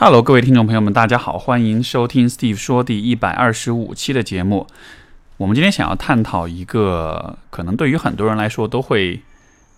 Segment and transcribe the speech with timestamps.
[0.00, 4.68] Hello，各位听众朋友们，大家好，欢迎收听 Steve 说第一百二十五期的节目。
[5.38, 9.20] 我们今天想要探讨一个可能对于很多人来说都会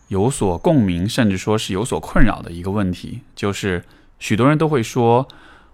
[0.08, 3.82] 有所共鸣，甚至说是有所困扰的一个问题，就是
[4.18, 5.26] 许多人都会说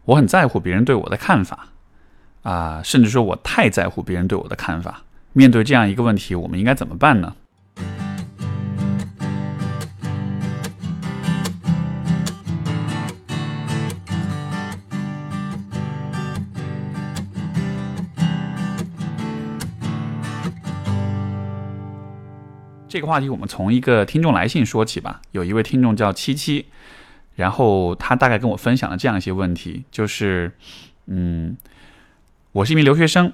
[0.05, 1.71] 我很在乎别人对我的看法
[2.45, 5.03] 啊，甚至说我太在乎别人对我的看法。
[5.33, 7.35] 面对这样一个问题，我们应该怎么办呢？
[22.97, 25.21] 这个话题我们从一个听众来信说起吧。
[25.33, 26.65] 有一位听众叫七七，
[27.35, 30.51] 然后他大概跟我分享了这样一些问题，就是，
[31.05, 31.59] 嗯，
[32.53, 33.31] 我是一名留学生。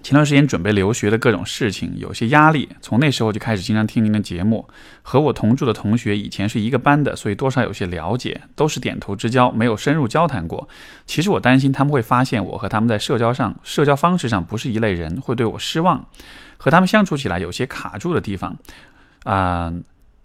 [0.00, 2.68] 前段时间准备留学的各种事情，有些压力。
[2.80, 4.68] 从那时候就开始经常听您的节目，
[5.02, 10.68] 和我同住的同学以前是一个班的，所以多少有些了解，都是点头之交，没有深入交谈过。
[11.04, 16.06] 其实我担心他们会发现我和他们在社交上、社交方式上不是一类人，会对我失望，
[16.58, 18.54] 和他们相处起来有些卡住的地方。
[19.24, 19.72] 啊，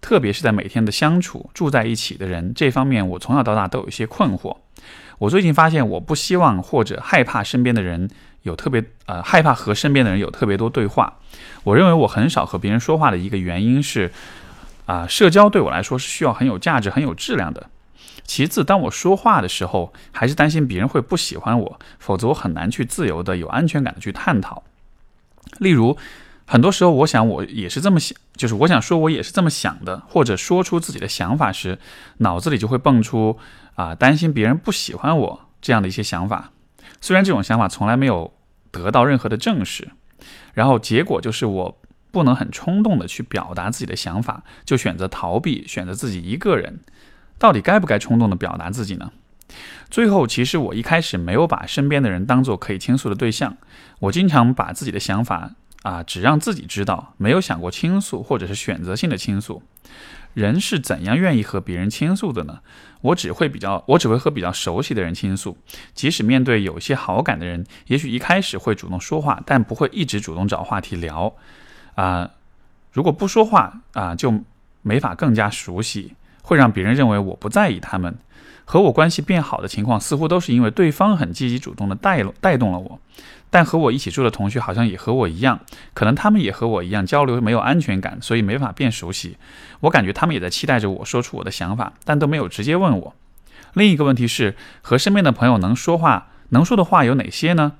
[0.01, 4.57] 特别是在每天的相处、住在一起的人这方面，我从小到大都有一些困惑。
[5.19, 8.09] 我最近发现，我不希望或者害怕身边的人。
[8.43, 11.17] 有特别呃害怕和身边的人有特别多对话，
[11.63, 14.11] 我认为我很少和别人说话的一个原因是，
[14.85, 17.69] 啊社交对我来说是需要很有价值、很有质量的。
[18.25, 24.63] 其次，当我说话的时候，还是担心别人会不喜欢我，否则我很难去自由的、有安全感的去探讨。
[25.59, 25.97] 例如，
[26.45, 31.79] 很多时候我想我也是这么想，就是我想说我也是这么想的，或者说出自己的想法时，
[32.17, 33.37] 脑子里就会蹦出
[33.75, 36.51] 啊担心别人不喜欢我这样的一些想法。
[37.01, 38.33] 虽然这种想法从来没有
[38.71, 39.89] 得到任何的证实，
[40.53, 46.81] 然后结果就是我不能很冲动的去表达自己的想法，就选择逃避，选择自己一个人。
[47.39, 49.11] 到底该不该冲动的表达自己呢？
[49.89, 53.57] 最后，其实我一开始没有把身边的人当做可以倾诉的对象，
[53.99, 55.51] 我经常把自己的想法
[55.83, 59.61] 啊只让自己知道，没有想过倾诉或者是选择性的倾诉。
[60.33, 62.61] 人是怎样愿意和别人倾诉的呢？
[63.01, 65.55] 我只会比较，我只会和比较熟悉的人倾诉。
[65.93, 71.31] 即使面对有些好感的人，也许一开始会主动说话，但不会一直主动找话题聊。
[71.93, 72.31] 啊，
[72.91, 74.43] 如果不说话啊，就
[74.81, 78.17] 没法更加熟悉，会让别人认为我不在意他们。
[78.65, 82.99] 和我关系变好的情况，似乎都是因为对方很积极主动的带带动了我。
[83.53, 85.59] 但和我一起住的同学好像也和我一样，
[85.93, 89.37] 可能他们也和我一样交流没有安全感，所以没法变熟悉。
[89.81, 93.13] 我感觉他们也在期待着我说出我的想法，但都没有直接问我。
[93.75, 97.73] 另一个问题是，和身边的朋友能说话能说的话有哪些呢？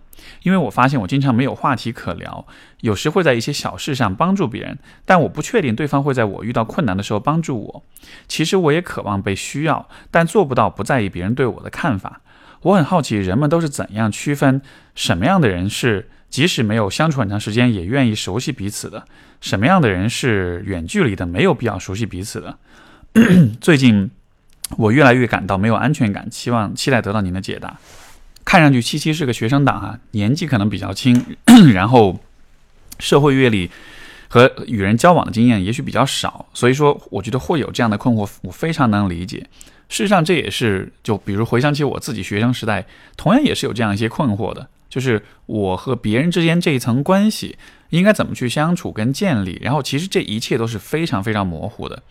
[0.44, 2.46] 因为我发现我经常没有话题可聊，
[2.82, 7.84] 有时会在一些小事上帮助别人，但我不确定对方会在我遇到困难的时候帮助我。
[8.28, 12.22] 其实我也渴望被需要，但做不到不在意别人对我的看法。
[12.64, 14.62] 我很好奇，人们都是怎样区分
[14.96, 19.06] 什么样的人是即使没有相处很长时间也愿意熟悉彼此的，
[19.40, 22.58] 什么样的人是远距离的没有必要熟悉彼此的。
[23.62, 24.10] 最近
[24.78, 27.78] 我越来越感到没有安全感，期望期待得到您的解答。
[28.46, 31.38] 看上去七七是个学生党啊，年纪可能比较轻，
[31.74, 32.20] 然后
[33.00, 33.70] 社会阅历
[34.28, 39.46] 和与人交往的经验也许比较少，所以说我觉得会有这样的困惑，我非常能理解。
[39.90, 42.86] 事实上，这也是就比如回想起我自己学生时代，
[43.16, 47.58] 同样也是有这样一些困惑的，就是我和别人之间这一层关系
[47.90, 52.02] 应该怎么去相处跟建立，然后其实这一切都是非常非常模糊的。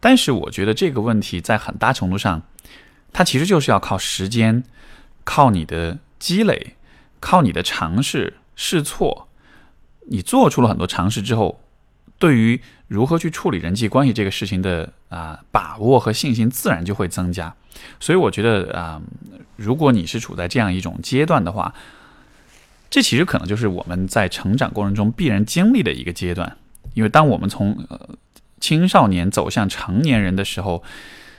[0.00, 2.42] 但是我觉得这个问题在很大程度上，
[3.12, 4.64] 它其实就是要靠时间，
[5.24, 6.76] 靠你的积累，
[7.20, 9.28] 靠你的尝试试错，
[10.08, 11.60] 你做出了很多尝试之后。
[12.18, 17.54] 对于如何去处理人际关系这个事情的啊把握和信心，自然就会增加。
[17.98, 19.02] 所以我觉得啊，
[19.56, 21.74] 如果你是处在这样一种阶段的话，
[22.88, 26.56] 这其实可能就是我们在成长过程中必然经历的一个阶段。
[26.94, 28.08] 因为当我们从呃
[28.60, 30.82] 青少年走向成年人的时候，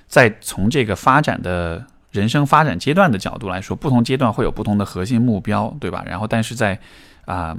[0.07, 6.03] 在从这个发展的人生发展阶段的角度来说，不同阶段会有不同的核心目标，对吧？
[6.05, 6.77] 然后，但是在
[7.25, 7.55] 啊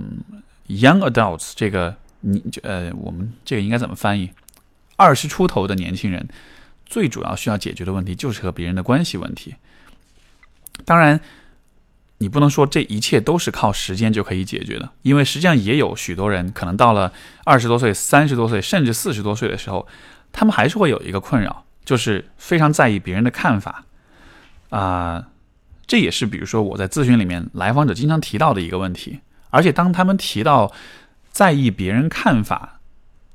[0.69, 1.96] young adults 这个。
[2.28, 4.32] 你呃，我们这个应该怎么翻译？
[4.96, 6.28] 二十出头的年轻人，
[6.84, 9.55] 最主要需要解决的问题就是和别人的关系问题。
[10.84, 11.20] 当然，
[12.19, 17.12] 你不能说这一切都是靠时间就可以解决的，因为实际上也有许多人可能到了
[17.44, 19.87] 二十多岁、三十多岁，甚至四十多岁的时候，
[20.32, 23.84] 他们还是会有一个困扰，就是非常在意别人的看法。
[24.70, 25.29] 啊，
[25.87, 29.20] 这也是比如说我在咨询里面来访者经常提到的一个问题，
[29.50, 30.72] 而且当他们提到。
[31.37, 32.81] 在意别人看法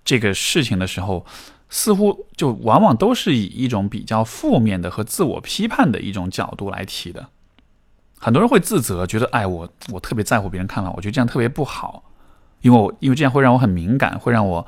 [0.03, 1.24] 这个事情的时候，
[1.69, 7.30] 似乎就往往都是以一种比较负面的和自我批判的一种角度来提的。
[8.18, 12.03] 很多人会自责，觉得哎，我我特别在乎别人看法，我觉得这样特别不好，
[12.62, 14.65] 因为我因为这样会让我很敏感，会让我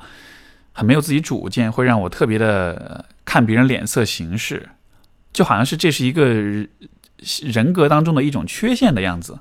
[0.70, 4.68] 很没有自己主见，会让我特别的看别人脸色行事，
[5.32, 6.24] 就好像是这是一个
[7.42, 9.40] 人格当中的一种缺陷的样子。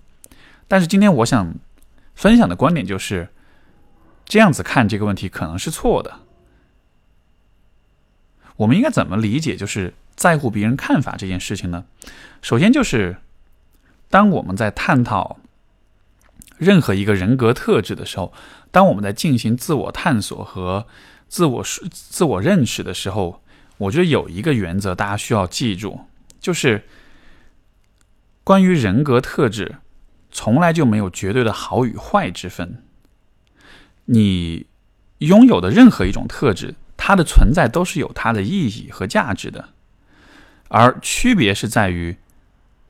[0.68, 1.54] 但是今天我想
[2.16, 3.30] 分享的观点就是，
[4.26, 6.20] 这样子看这个问题可能是错的。
[8.58, 11.86] 我们应该怎么理解就是在乎别人看法这件事情呢？
[12.42, 13.18] 首先就是。
[14.10, 15.40] 当我们在探讨
[16.60, 18.32] 任何一个人格特质的时候，
[18.70, 20.86] 当我们在进行自我探索和
[21.28, 23.42] 自我自我认识的时候，
[23.80, 26.02] 我觉得有一个原则大家需要记住，
[26.40, 26.88] 就是
[28.44, 29.78] 关于人格特质，
[30.32, 32.84] 从来就没有绝对的好与坏之分。
[34.06, 34.66] 你
[35.20, 39.70] 拥有的任何一种特质，它的存在都是有它的意义和价值的，
[40.68, 42.18] 而区别是在于。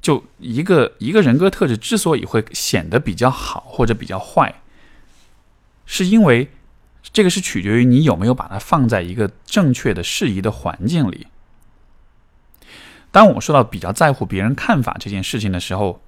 [0.01, 4.61] 就一个一个人格特质之所以会显得比较好或者比较坏，
[5.85, 6.51] 是因为
[7.13, 11.27] 这个是取决于你有没有把它放在一个正确的适宜的环境里。
[13.11, 16.01] 当我说到比较在乎别人看法这件事情的时候，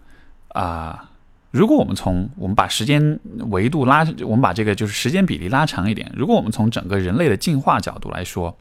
[0.50, 1.12] 啊，
[1.56, 3.18] 如果我们从我们把时间
[3.50, 8.58] 维度拉，我们把这个就是时间比例拉长一点，如果我们从整个人类的进化角度来说。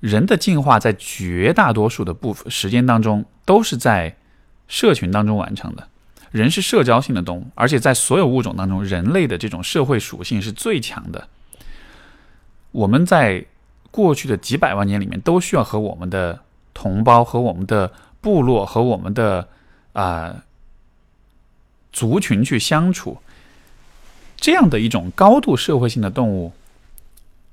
[0.00, 4.16] 人的进化在绝大多数的部分时间当中都是在
[4.66, 5.86] 社群当中完成的。
[6.32, 11.28] 人是社交性的动物，而且在所有物种当中，人类的这种社会属性是最强的。
[12.72, 13.46] 我们在
[13.92, 16.40] 过去的几百万年里面，都需要和我们的
[16.74, 19.46] 同胞、和我们的部落、和我们的
[19.92, 20.42] 啊
[21.92, 23.18] 族群去相处。
[24.36, 26.52] 这样的一种高度社会性的动物，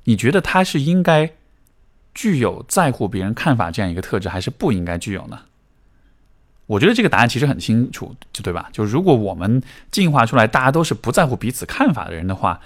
[0.06, 1.32] 你觉得它是应该？
[2.12, 5.40] 具有在乎别人看法这样一个特质，还是不应该具有呢？
[6.66, 8.68] 我觉得这个答案其实很清楚，就对吧？
[8.74, 12.60] 就如果我们进化出来，大家都是不在乎彼此看法的人的话，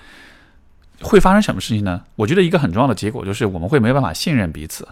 [1.01, 2.03] 会发生什么事情呢？
[2.15, 4.87] 我觉得一个很重要的结果就是我们会没有办法信任彼此，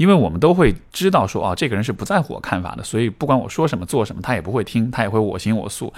[0.00, 5.92] 因为我们都会知道说，哦，这个人是不在乎我看法的，所以不管我说什么做什么，他也不会听，他也会我行我素。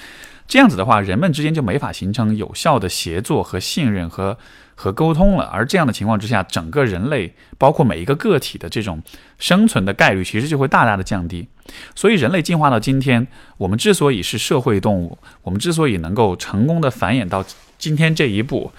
[0.48, 4.36] 这样子的话，人们之间就没法形成有效的协作和信任和。
[4.74, 9.00] 和沟通了，而这样的情况之下，整个人类包括每一个个体的这种
[9.38, 11.46] 生存的概率，其实就会大大的降低。
[11.94, 13.24] 所以，人类进化到今天，
[13.58, 17.44] 我们之所以是社会动物，我们之所以能够成功的繁衍到
[17.78, 18.72] 今天这一步，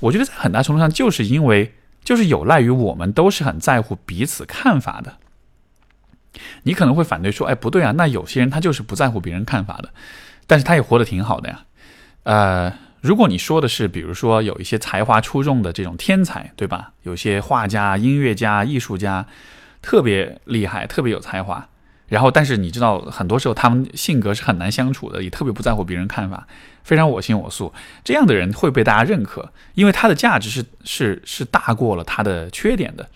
[0.00, 5.16] 我觉得在很大程度上就是因为，就是有赖于我们都是很在乎彼此看法的。
[6.62, 9.90] 你可能会反对说，哎，不对啊，那有些人他就是不在乎别人看法的，
[10.46, 11.64] 但是他也活得挺好的呀，
[12.24, 12.72] 呃。
[13.02, 16.92] 如果你说的是，比如说有一些才华出众的这种天才，对吧？
[17.02, 19.26] 有些画家、音乐家、艺术家
[19.80, 21.66] 特别厉害，特别有才华。
[22.10, 26.46] 然后，但是你知道，很多时候他们性格是很难相处的，也特别不在乎别人看法，
[26.84, 27.72] 非常我行我素。
[28.04, 33.08] 这样的人会被大家认可，因为他的价值是是是大过了他的缺点的。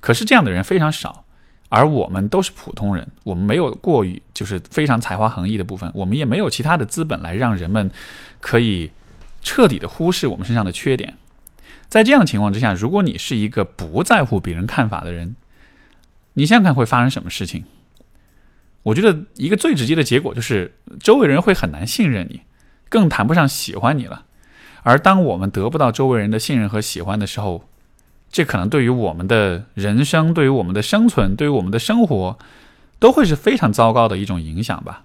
[0.00, 1.24] 可是这样的人非常少，
[1.70, 7.90] 而我们都是普通人，我们没有过于就是非常才华横溢的部分，我们也没有其他的资本来让人们
[8.40, 8.90] 可以。
[9.46, 11.18] 彻底的忽视我们身上的缺点，
[11.90, 15.36] 在这样的情况之下，如果你是一个不在乎别人看法的人，
[16.32, 17.66] 你想想看会发生什么事情？
[18.84, 22.42] 我觉得一个最直接的结果就是周围人会很难信任你，
[22.88, 24.24] 更谈不上喜欢你了。
[24.82, 27.68] 而当我们得不到周围人的信任和喜欢的时候，
[28.30, 32.38] 这可能对于我们的人生、对于我们的生存、对于我们的生活，
[32.98, 35.04] 都会是非常糟糕的一种影响吧。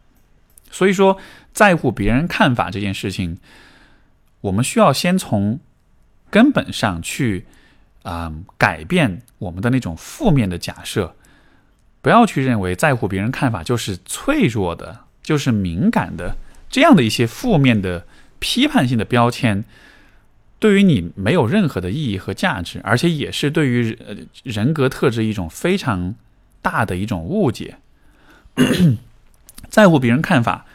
[0.72, 1.18] 所以说，
[1.52, 3.40] 在乎别人看法这件事情。
[4.42, 5.60] 我们需要先从
[6.30, 7.46] 根本上去
[8.04, 11.14] 啊改变我们的那种负面的假设，
[12.02, 16.36] 不要去认为在乎别人看法就是脆弱的，就是敏感的
[16.70, 18.06] 这样的一些负面的
[18.40, 19.64] 批判性的标签，
[20.60, 23.98] 对于你没有任何的意义和价值，而且也是对于
[24.44, 26.16] 人格特质一种非常
[26.62, 27.78] 大的一种误解。
[29.70, 30.66] 在乎别人看法，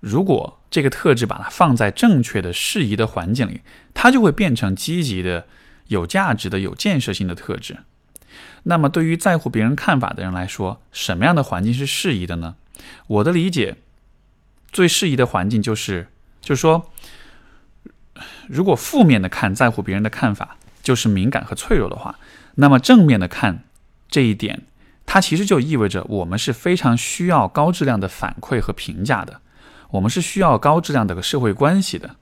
[0.00, 0.54] 如果。
[0.70, 3.62] 这个特质把它放在正确的、适宜的环境里，
[3.94, 5.46] 它就会变成积极的、
[5.86, 7.78] 有价值的、有建设性的特质。
[8.64, 12.56] 那么，对于在乎别人看法的人来说，什么样的环境是适宜的呢？
[13.06, 13.76] 我的理解，
[14.70, 16.08] 最适宜的环境就是，
[16.40, 16.90] 就是说，
[18.48, 22.18] 如果负面的看在乎别人的看法就是敏感和脆弱的话，
[22.56, 23.64] 那么正面的看
[24.08, 24.62] 这一点，
[25.06, 29.40] 它其实就意味着我们是非常需要高质量的反馈和评价的。
[29.90, 32.16] 我们是需要高质量的社会关系的。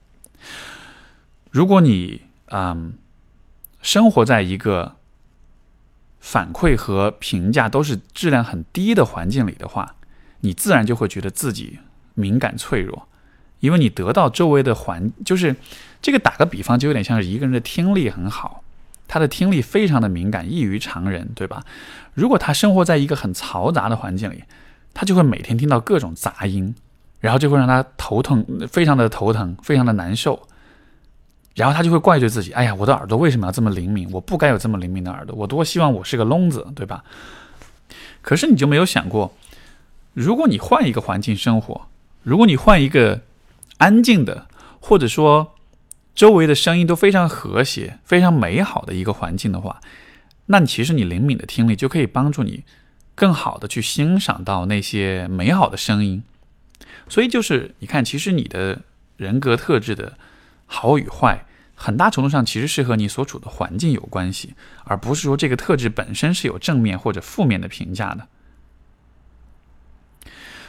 [1.49, 2.93] 如果你嗯
[3.81, 4.96] 生活在一个
[6.29, 9.95] 反馈和评价都是质量很低的环境里的话，
[10.41, 11.79] 你自然就会觉得自己
[12.15, 13.07] 敏感脆弱，
[13.61, 15.55] 因为你得到周围的环，就是
[16.01, 18.61] 这个打个比方，就有点像是一个人的听力很好，
[19.07, 21.63] 他的听力非常的敏感，异于常人，对吧？
[22.13, 24.43] 如果他生活在一个很嘈杂的环境里，
[24.93, 26.75] 他就会每天听到各种杂音，
[27.21, 30.45] 然后就会让他头疼，非常的头疼，非常的难受。
[31.57, 34.07] 然后他就会怪罪自己，哎呀，我的耳朵为什么要这么灵敏？
[34.11, 37.03] 我不该有这么灵敏的耳朵，我多希望我是个聋子，对吧？
[38.21, 39.35] 可是你就没有想过，
[40.13, 41.87] 如果你换一个环境生活，
[42.21, 43.21] 如果你换一个
[43.79, 44.45] 安静的，
[44.79, 45.55] 或者说
[46.13, 49.81] 周围的声音都非常和谐、非常美好的一个环境的话，
[50.45, 52.63] 那你其实你灵敏的听力就可以帮助你
[53.15, 56.21] 更好的去欣赏到那些美好的声音。
[57.09, 58.81] 所以就是你看，其实你的
[59.15, 60.19] 人格特质的
[60.67, 61.45] 好与坏。
[61.79, 68.27] 很大程度上其实是和你所处的环境有关系，而不是说这个特质本身是有正面或者负面的评价的。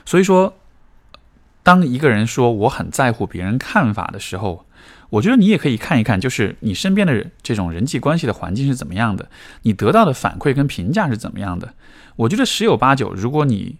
[0.04, 0.54] 所以说，
[1.62, 4.66] 当一个人说我很在乎别人看法的时候，
[5.08, 9.30] 我觉得你也可以看一看，就是你身边的这种人际关系的环境是怎么样的，
[9.62, 11.72] 你得到的反馈跟评价是怎么样的。
[12.16, 13.78] 我觉得十有八九，如果你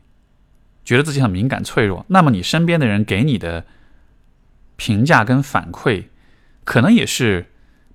[0.82, 3.66] 觉得自己很敏感脆弱，那么你身边的人给你的
[4.76, 6.04] 评价跟反馈。
[6.69, 7.47] 可能也是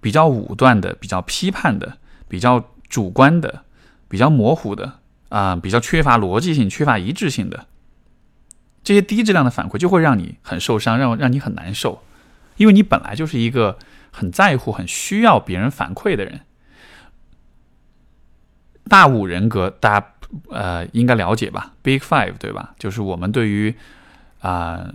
[0.02, 3.64] 比较武断的、比较批判的、比较主观的、
[4.08, 4.98] 比较模糊的
[5.30, 7.68] 啊，比较缺乏逻辑性、缺乏一致性的
[8.84, 12.02] 这些低质量的反馈，就会让你很受伤，让让你很难受，
[12.58, 13.78] 因为你本来就是一个
[14.12, 16.40] 很在乎、很需要别人反馈的人。
[18.90, 20.14] 大五人格，大家
[20.50, 22.74] 呃应该了解吧？Big Five 对吧？
[22.80, 23.76] 就是我们对于
[24.42, 24.92] 啊。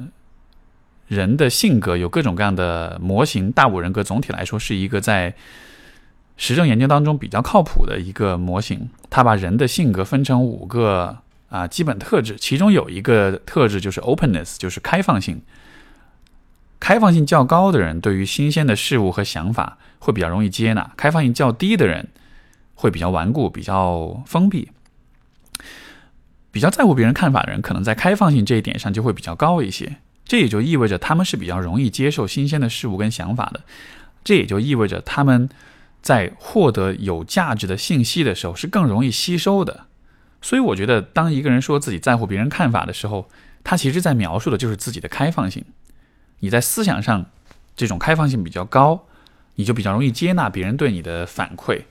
[1.09, 5.35] 人的性格有各种各样的模型，大五人格总体来说是一个在
[6.37, 8.91] 实证研究当中比较靠谱的一个模型。
[9.11, 15.41] 它把人的性格分成五个啊基本特质，其中有一个特质就是 openness，就是开放性。
[16.79, 22.09] 开放性较高的人，对于新鲜的事物和想法会比较容易接纳；开放性较低的人
[22.75, 24.71] 会比较顽固、比较封闭。
[26.53, 29.97] 比较在乎别人看法的人，可能在开放性这一点上就会比较高一些。
[30.29, 33.63] 这也就意味着他们是比较容易接受新鲜的事物跟想法的，
[34.23, 35.49] 这也就意味着他们
[36.03, 39.87] 在获得有价值的信息的时候是更容易吸收的。
[40.43, 43.31] 所以我觉得，当一个人说自己在乎别人看法的时候，
[43.65, 45.65] 他其实在描述的就是自己的开放性。
[46.41, 47.25] 你在思想上
[47.75, 49.07] 这种开放性比较高，
[49.55, 51.85] 你就比较容易接纳别人对你的反馈。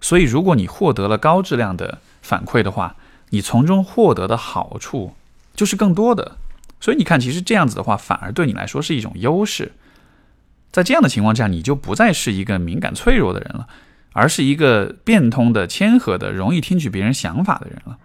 [0.00, 2.94] 所以，如果你获得了高质量的反馈的话，
[3.30, 5.14] 你从中获得的好处。
[5.56, 6.36] 就是更多的，
[6.78, 9.72] 所以你看，其实这样子的话，反而对你来说是一种优势。
[10.70, 13.66] 在这样的情况下，你就不再是一个敏感脆弱的人了，
[14.12, 17.98] 而是一个变通的、谦和的、容易听取别人想法的人了。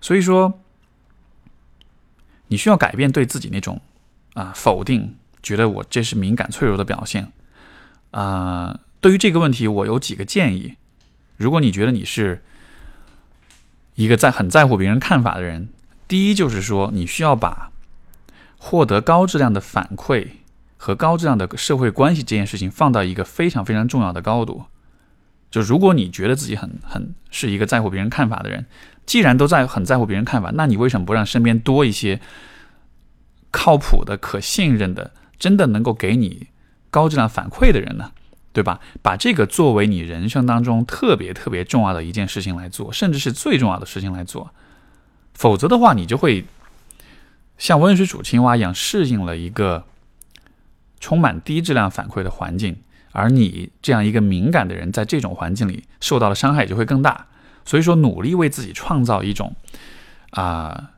[0.00, 0.60] 所以说，
[2.46, 3.80] 你需要改变对自己那种
[4.34, 7.32] 啊否定，觉得我这是敏感脆弱的表现
[8.12, 8.78] 啊。
[9.00, 10.76] 对于这个问题，我有几个建议。
[11.36, 12.44] 如果你觉得你是
[13.94, 15.70] 一个在很在乎别人看法的人，
[16.10, 17.70] 第一就是说，你需要把
[18.58, 20.26] 获得高质量的反馈
[20.76, 24.64] 和高质量的社会关系这件事情放到一个非常非常重要的高度。
[25.52, 28.66] 就如果你觉得自己很很是一个在乎别人看法的人，
[29.06, 32.20] 既然都在很在乎别人看法，那你为什么不让身边多一些
[33.52, 36.48] 靠谱的、可信任的、真的能够给你
[36.90, 38.10] 高质量反馈的人呢？
[38.52, 38.80] 对吧？
[39.00, 44.52] 把这个作为你人生当中特别特别重要的一件事情来做，甚至是最重要的事情来做。
[45.40, 46.44] 否则的话，你就会
[47.56, 49.86] 像温水煮青蛙一样适应了一个
[51.00, 52.76] 充满低质量反馈的环境，
[53.12, 57.28] 而你这样一个敏感的人，在这种环境里受到的伤害就会更大。
[57.64, 59.56] 所以说，努力为自己创造一种
[60.32, 60.90] 啊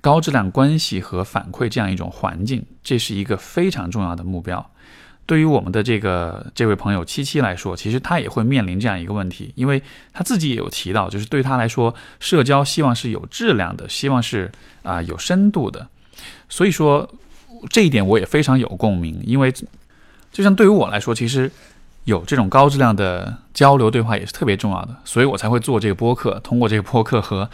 [0.00, 4.70] 高质量关系和反馈这样一种环境，这是一个非常重要的目标。
[5.26, 14.50] 对于我们的这个这位朋友七七来说，其实他也会面临这样一个问题，因为他自己也有提到，就是对他来说，社交希望是有质量的，希望是
[14.82, 15.88] 啊有深度的。
[16.48, 17.12] 所以说
[17.68, 19.52] 这一点我也非常有共鸣，因为
[20.30, 21.50] 就像对于我来说，其实
[22.04, 27.50] 有这种高质量的交流对话也是特别重要的，所以我才会做这个播客，通过这个播客和。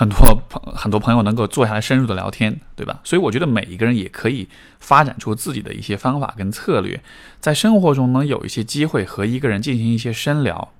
[0.00, 3.00] 很多朋很多朋友能够坐下来深入的聊天，对吧？
[3.04, 7.02] 所以我觉得每一个人也可以发展出自己的一些方法跟策略，
[7.38, 10.72] 在生活中能有一些机会和一个人进行一些深聊。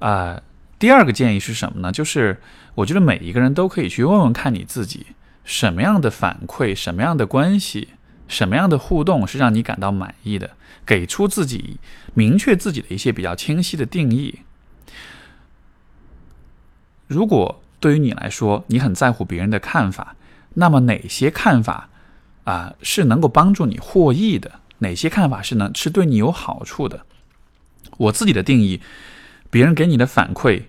[0.00, 0.42] 啊，
[0.78, 1.90] 第二个建议是什么呢？
[1.90, 2.42] 就是
[2.74, 5.06] 我觉得每一个人都可以去问问看你自己，
[5.42, 7.88] 什么样的反馈，什么样的关系
[8.28, 10.50] 什么样的互动是让你感到满意的？
[10.84, 11.78] 给出自己
[12.12, 14.40] 明确自己的一些比较清晰的定义。
[17.06, 20.16] 如果对于你来说，你很在乎别人的看法，
[20.54, 21.90] 那么哪些看法
[22.44, 24.52] 啊是能够帮助你获益的？
[24.78, 27.04] 哪些看法是能是对你有好处的？
[27.98, 28.80] 我自己的定义，
[29.50, 30.62] 别人给你的反馈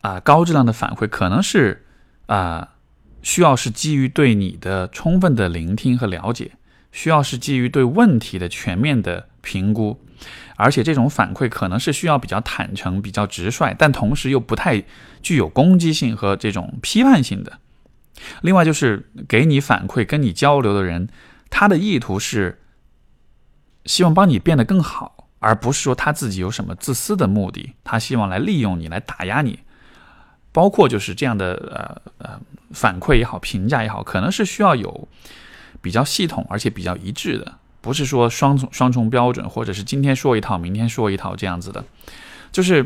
[0.00, 1.84] 啊，高质量的反馈可能是
[2.28, 2.76] 啊，
[3.20, 6.52] 需要是基于对你的充分的聆听和了解。
[6.92, 10.00] 需要是基于对问题的全面的评估，
[10.56, 14.82] 而且这种反馈可能是需要比较坦诚、比较直率，但同时又不太
[15.22, 17.58] 具有攻击性和这种批判性的。
[18.42, 21.08] 另外，就是给你反馈、跟你交流的人，
[21.50, 22.60] 他的意图是
[23.84, 29.60] 希望帮你变得更好，而不是说他自己有什么自私的目的，他希望来利用你、来打压你。
[30.52, 32.40] 包括就是这样的呃呃
[32.72, 35.08] 反馈也好、评价也好，可能是需要有。
[35.80, 41.84] 比较系统而且比较一致的，不是说双重双重标准，或者是今天说一套，明天说一套这样子的，
[42.50, 42.82] 就是，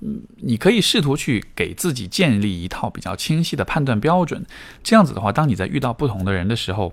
[0.00, 4.46] 嗯，你可以试图去给自己建立一套比较清晰的判断标准，
[4.84, 6.92] 这样子的话，当你在遇到不同的人的时候，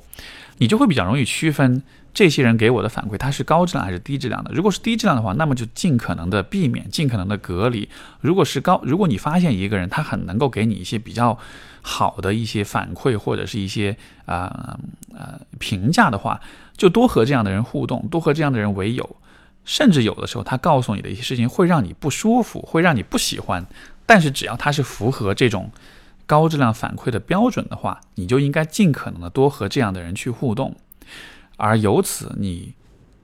[0.58, 1.84] 你就会比较容易区分。
[2.18, 4.50] 这些人给我的反馈，他是高质量还是低质量的？
[4.52, 7.88] 如果是低质量的话，那么就尽可能的避免，尽可能的隔离。
[8.22, 11.38] 如果是高，如果你发现一个人他很能够给你一些比较
[11.84, 13.96] 好的一些反馈，或者是一些
[14.26, 14.80] 啊
[15.14, 16.42] 呃评价的话，
[16.76, 19.16] 就多和这样的人互动，多和这样的人为友。
[19.64, 23.64] 甚至有的时候，他告诉你的一些事情会让你不舒服，会让你不喜欢，
[24.08, 25.70] 但是只要他是符合这种
[26.26, 30.76] 高质量反馈的标准的话，你就应该尽可能的多和这样的人去互动。
[31.58, 32.74] 而由此，你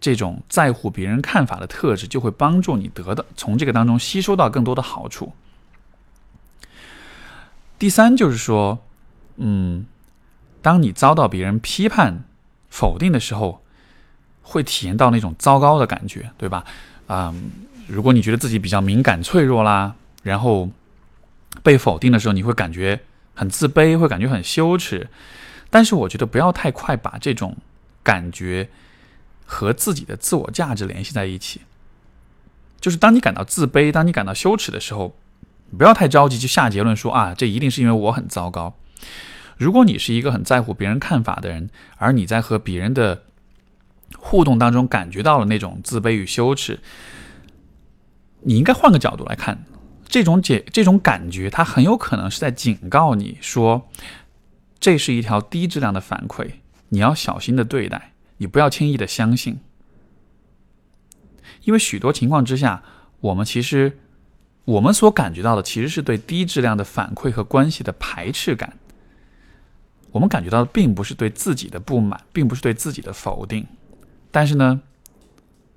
[0.02, 5.32] 这种在乎别人看法的特质，就会帮助你得到从这个当中吸收到更多的好处。
[7.78, 8.80] 第三就是说，
[9.38, 9.86] 嗯，
[10.62, 12.24] 当你遭到别人批判、
[12.70, 13.62] 否定的时候，
[14.42, 16.66] 会体验到那种糟糕的感觉，对吧？
[17.08, 17.34] 啊，
[17.88, 20.70] 如果你觉得自己比较敏感、脆弱啦，然后
[21.62, 23.00] 被否定的时候，你会感觉
[23.36, 25.08] 很自卑，会感觉很羞耻。
[25.70, 27.56] 但是我觉得不要太快把这种。
[28.04, 28.70] 感觉
[29.46, 31.62] 和自己的自我价值联系在一起，
[32.80, 35.16] 就是当你感到自卑、当你感到羞耻的时候，
[35.78, 38.76] 不要太着急就下结论说啊，这一定是因为我很糟糕。
[39.58, 43.24] 如果你是一个很在乎别人看法的人，而你在和别人的
[44.18, 46.80] 互动当中感觉到了那种自卑与羞耻，
[48.42, 49.64] 你应该换个角度来看，
[50.06, 53.90] 这种解这种感觉，它很有可能是在警告你说，
[54.80, 56.50] 这是一条低质量的反馈。
[56.94, 59.60] 你要小心的对待，你不要轻易的相信，
[61.64, 62.84] 因为许多情况之下，
[63.20, 63.98] 我们其实
[64.66, 68.78] 我们所感觉到的其实是对低质量的反馈和关系的排斥感。
[70.12, 73.66] 我们感觉到的并不是对自己的不满，并不是对自己的否定，
[74.30, 74.80] 但是呢，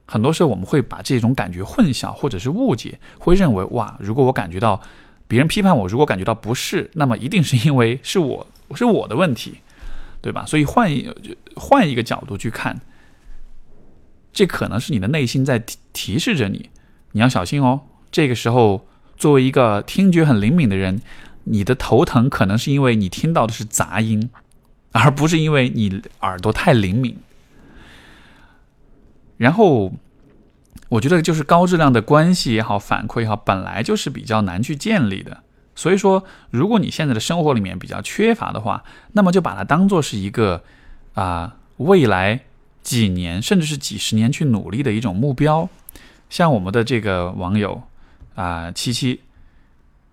[0.05, 4.83] 很多时候我们会把这种感觉混淆或者是误解，会认为哇，如果我感觉到
[5.27, 9.61] 别人批判我，如果感觉到不适，那么一定是因为是我是我的问题。
[10.27, 10.45] 对吧？
[10.45, 11.09] 所以换一
[11.55, 12.81] 换一个角度去看，
[14.33, 16.69] 这可能是你的内心在提提示着你，
[17.13, 17.83] 你要小心哦。
[18.11, 21.01] 这个时候，作为一个听觉很灵敏的人，
[21.45, 24.29] 你的头疼可能是因为你听到的是杂音，
[24.91, 27.17] 而不是因为你耳朵太灵敏。
[29.37, 29.93] 然后，
[30.89, 35.45] 我觉得就是高质量的关系也好，反馈也好，本来就是比较难去建立的。
[35.77, 40.65] 所以说，如果你现在的生活里面比较缺乏的话，那么就把它当做是一个
[41.13, 42.41] 啊未来
[42.83, 45.69] 几年甚至是几十年去努力的一种目标。
[46.31, 47.83] 像我们的这个网友
[48.35, 49.21] 啊七七，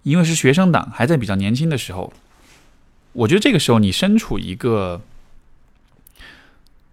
[0.03, 2.11] 因为是学生党，还在比较年轻的时候，
[3.13, 5.01] 我觉得这个时候你身处一个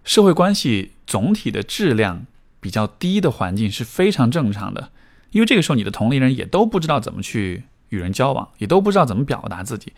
[0.05, 2.25] 社会关系总体的质量
[2.61, 4.91] 比较低的环境是非常正常的，
[5.31, 7.63] 因为这个时候你的同龄人也都不知道怎么去。
[7.91, 9.93] 与人交往也都不知道怎么表达自己，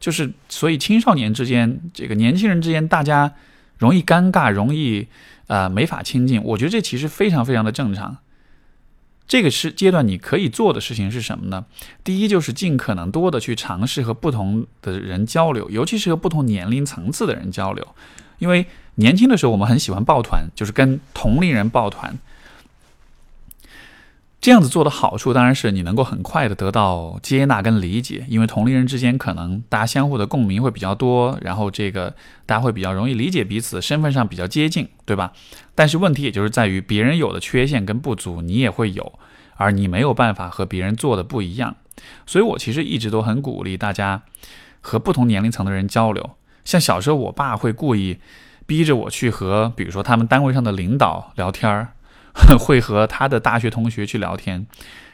[0.00, 3.32] 就是所以青少年之间，这个年轻人之间，大家
[3.78, 5.06] 容易尴尬，容易
[5.46, 6.42] 呃没法亲近。
[6.42, 8.18] 我觉得这其实非常非常的正常。
[9.26, 11.64] 这个是阶段你可以做的事情是什么呢？
[12.02, 17.86] 第一就是尽可能多的去尝试和不同的人交流，尤其是和不同年龄层次的人交流，
[18.38, 22.18] 因为年轻的时候我们很喜欢抱团，就是跟同龄人抱团。
[24.44, 35.32] 这样子做的好处当然是你能够很快的得到接纳跟理解，因为同龄人之间可能大家相互的共鸣会比较多，然后这个大家会比较容易理解彼此，身份上比较接近，对吧？
[35.74, 39.18] 但是问题也就是在于别人有的缺陷跟不足，你也会有，
[39.56, 41.76] 而你没有办法和别人做的不一样。
[42.26, 44.24] 所以我其实一直都很鼓励大家
[44.82, 46.32] 和不同年龄层的人交流。
[46.66, 48.18] 像小时候我爸会故意
[48.66, 51.93] 逼着我去和比如说他们单位上的领导聊天儿，
[52.58, 54.66] 会和他的大学同学去聊天。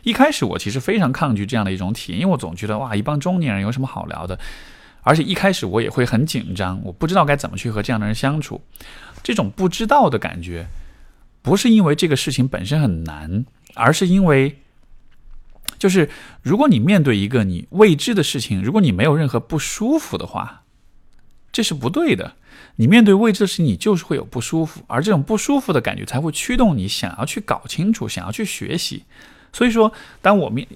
[0.03, 4.39] 一开始我其实非常抗拒这样的一种体验，因为我总觉得哇，一帮中年人有什么好聊的？
[5.03, 8.63] 而且一开始我也会很紧张，我不知道该怎么去和这样的人相处。
[9.23, 10.67] 这种不知道的感觉，
[11.43, 14.59] 不是因为这个事情本身很难，而是因为。
[15.79, 16.11] 就是
[16.43, 20.63] 如果你面对一个你未知的事情，如果你没有任何不舒服的话，
[21.53, 22.35] 这是不对的。
[22.77, 29.05] 你面对未知的事情，你就是会有不舒服，而这种不舒服的感觉才会驱动你想要去搞清楚，想要去学习。
[29.53, 30.67] 所以说，当我面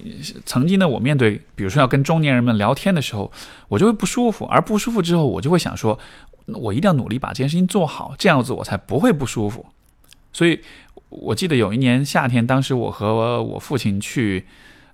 [0.45, 3.31] 曾经呢我面对，比如说要跟中年人们聊天的时候，
[3.69, 5.97] 我就会不舒服，而不舒服之后，我就会想说，
[6.47, 9.65] 我一定要努力把这件事情做好，这样子我才不会不舒服。
[10.33, 10.59] 所以
[11.09, 14.45] 我记得有一年夏天，当时我和我父亲去。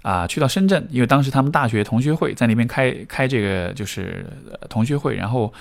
[0.02, 4.26] 啊，去到深圳，因为当时他们大学同学会在那边开开这个就是
[4.68, 5.54] 同学会，然后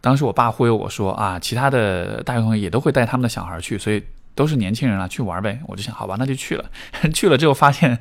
[0.00, 4.02] 当时我爸忽悠我说啊，其他的大学同学也都会带他们的小孩去，所以
[4.34, 5.58] 都是年轻人了，去玩呗。
[5.66, 6.70] 我就想，好吧，那就去了。
[7.12, 7.98] 去了之后发现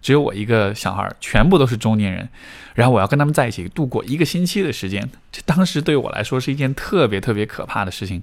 [0.00, 2.28] 只有我一个小孩，全部都是中年人，
[2.74, 8.22] 然后我要跟他们在一起度过一个星期的时间，这当时对我来说是一件特别特别可怕的事情。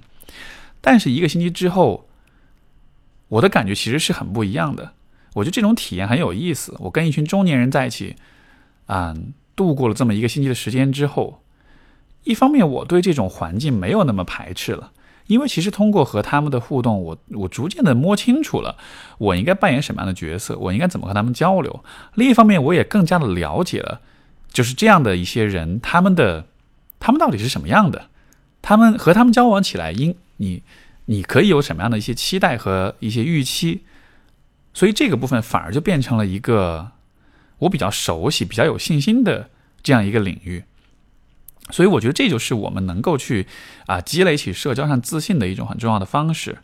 [0.80, 2.08] 但是一个星期之后，
[3.28, 4.92] 我的感觉其实是很不一样的。
[5.36, 6.74] 我觉得这种体验很有意思。
[6.78, 8.16] 我跟一群中年人在一起，
[8.86, 9.14] 啊，
[9.54, 11.42] 度过了这么一个星期的时间之后，
[12.24, 14.92] 一方面我对这种环境没有那么排斥了，
[15.26, 18.78] 因为其实通过和他们的互动，我我逐渐的摸清楚了
[19.18, 21.84] 我应该扮演什么样的角色，我应该怎么和他们交流。
[22.14, 24.00] 另一方面，我也更加的了解了，
[24.50, 26.46] 就是这样的一些人，他们的
[26.98, 28.08] 他们到底是什么样的，
[28.62, 30.62] 他们和他们交往起来，应你
[31.04, 33.82] 你可以有什么样的一些期待和一些预期。
[34.76, 36.92] 所以这个部分反而就变成了一个
[37.60, 39.48] 我比较熟悉、比较有信心的
[39.82, 40.64] 这样一个领域。
[41.70, 43.46] 所以我觉得这就是我们能够去
[43.86, 46.58] 啊积累起社交上自信的一种很重要的方式。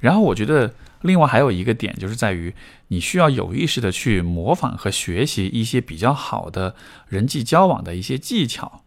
[0.00, 2.52] 然后我觉得另外还有一个点就是在于
[2.88, 6.74] 你需要有意识的去模仿和学习一些比较好的
[7.06, 8.82] 人际交往的一些技巧。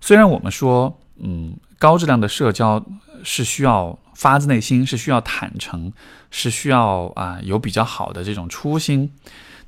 [0.00, 2.82] 虽然我们说嗯高质量的社交
[3.26, 5.92] 是需要发自内心，是需要坦诚。
[6.28, 9.10] 是需要啊有比较好的这种初心，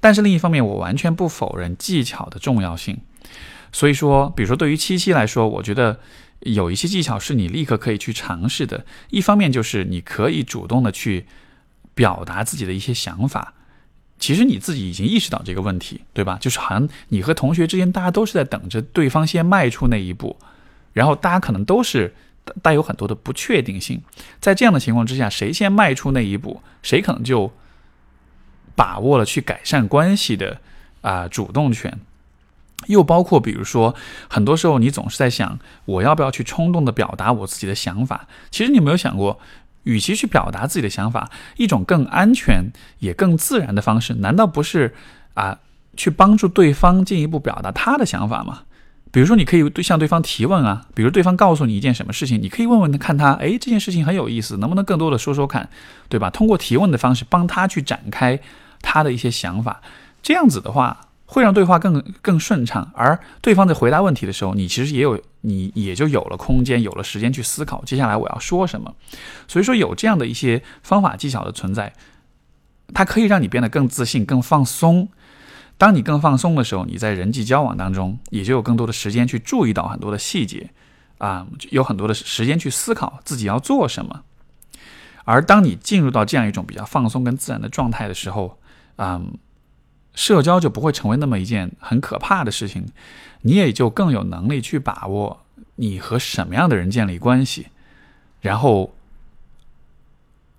[0.00, 2.98] 但是另一方面，我完全不否认技巧的重要性。
[3.72, 6.00] 所以说，比如说对于七七来说，我觉得
[6.40, 8.84] 有一些技巧是你立刻可以去尝试的。
[9.08, 11.26] 一方面就是你可以主动的去
[11.94, 13.54] 表达自己的一些想法，
[14.18, 16.36] 其实你自己已经意识到这个问题，对吧？
[16.38, 20.36] 就是好像你和同学之间，大家都是在等着对方先迈出那一步，
[20.92, 22.14] 然后大家可能都是。
[22.62, 24.02] 带有很多的不确定性，
[24.40, 27.52] 在这样的情况之下，谁先迈出那一步，谁可能就
[28.74, 30.60] 把握了去改善关系的
[31.00, 31.98] 啊主动权。
[32.86, 33.94] 又包括，比如说，
[34.28, 38.28] 很多时候你总是在想，我要不要去冲动的表达我自己的想法？
[38.50, 39.40] 其实你有没有想过，
[39.82, 44.94] 与其去表达自己的想法，一种更安全也更自然的方式，难道不是
[45.34, 45.58] 啊
[45.96, 48.62] 去帮助对方进一步表达他的想法吗？
[49.10, 55.68] 比如说，你可以对向对方提问啊，比如对方告诉你一件什么事情，你可以问问他，看他，哎，这件事情很有意思，能不能更多的说说看，
[56.08, 56.28] 对吧？
[56.28, 58.38] 通过提问的方式帮他去展开
[58.82, 59.80] 他的一些想法，
[60.22, 68.94] 这样子的话会让对话更更顺畅，而对方在回答问题的时候，你其实也有你也就有了空间，有了时间去思考接下来我要说什么。
[69.46, 71.94] 所以说，有这样的一些方法技巧的存在，
[72.92, 75.08] 它可以让你变得更自信、更放松。
[75.78, 80.68] 当你更放松的时候，你在人际交往当中也就有更多的时间去注意到很多的细节，
[81.18, 84.24] 啊，有很多的时间去思考自己要做什么。
[85.24, 88.58] 而当你进入到这样一种比较放松跟自然的状态的时候，
[88.96, 89.22] 啊，
[90.14, 92.86] 社交就不会成为那么一件很可怕的事情，
[93.42, 95.44] 你也就更有能力去把握
[95.76, 97.68] 你和什么样的人建立关系。
[98.40, 98.92] 然后，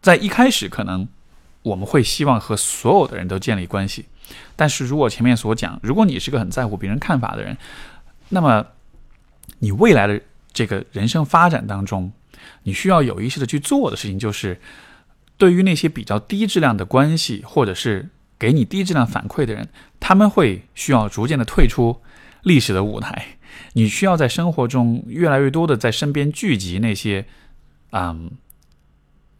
[0.01, 1.09] 在一开始可能
[1.63, 4.05] 我们会希望和所有的人都建立关系。
[4.55, 7.57] 但是如果前面所讲，如果你是个很在乎别人看法的人，
[8.29, 8.65] 那么
[9.59, 10.21] 你未来的
[10.53, 12.11] 这个人生发展当中，
[12.63, 14.59] 你需要有意识的去做的事情，就是
[15.37, 22.01] 对于那些比较低质量的关系，或者是给你低质量反馈的人，他们会需要逐渐的退出
[22.43, 23.37] 历史的舞台。
[23.73, 27.25] 你需要在生活中越来越多的在身边聚集那些，
[27.91, 28.31] 嗯，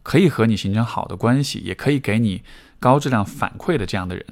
[0.02, 2.42] 可以和你形成好的关系，也可以给你
[2.78, 4.26] 高质量反馈的这样的人。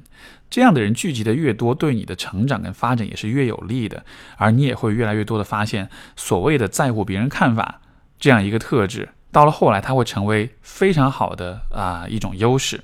[0.49, 4.03] 这样的人聚集的越多，对你的成长跟发展也是越有利的，
[4.37, 7.81] 而你也会越来越多的发现，所谓的在乎别人看法
[8.17, 12.83] 这样一个特质，到了后来，它会成为非常好的啊一种优势。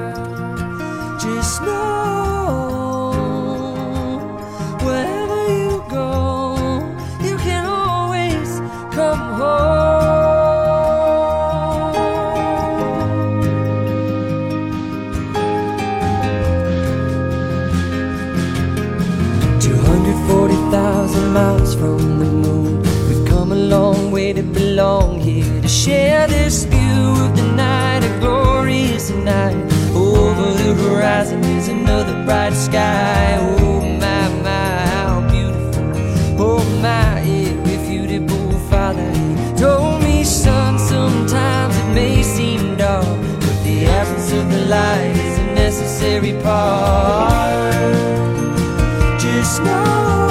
[25.85, 29.55] Share this view of the night, a glorious night.
[29.95, 33.37] Over the horizon is another bright sky.
[33.39, 35.83] Oh my, my, how beautiful.
[36.39, 39.09] Oh my, irrefutable father.
[39.11, 45.15] He told me, son, sometimes it may seem dark, but the absence of the light
[45.17, 47.73] is a necessary part.
[49.19, 50.30] Just know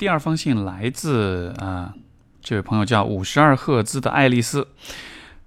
[0.00, 1.92] 第二封信来自啊、
[2.42, 4.66] 这位朋友叫五十二赫兹的爱丽丝。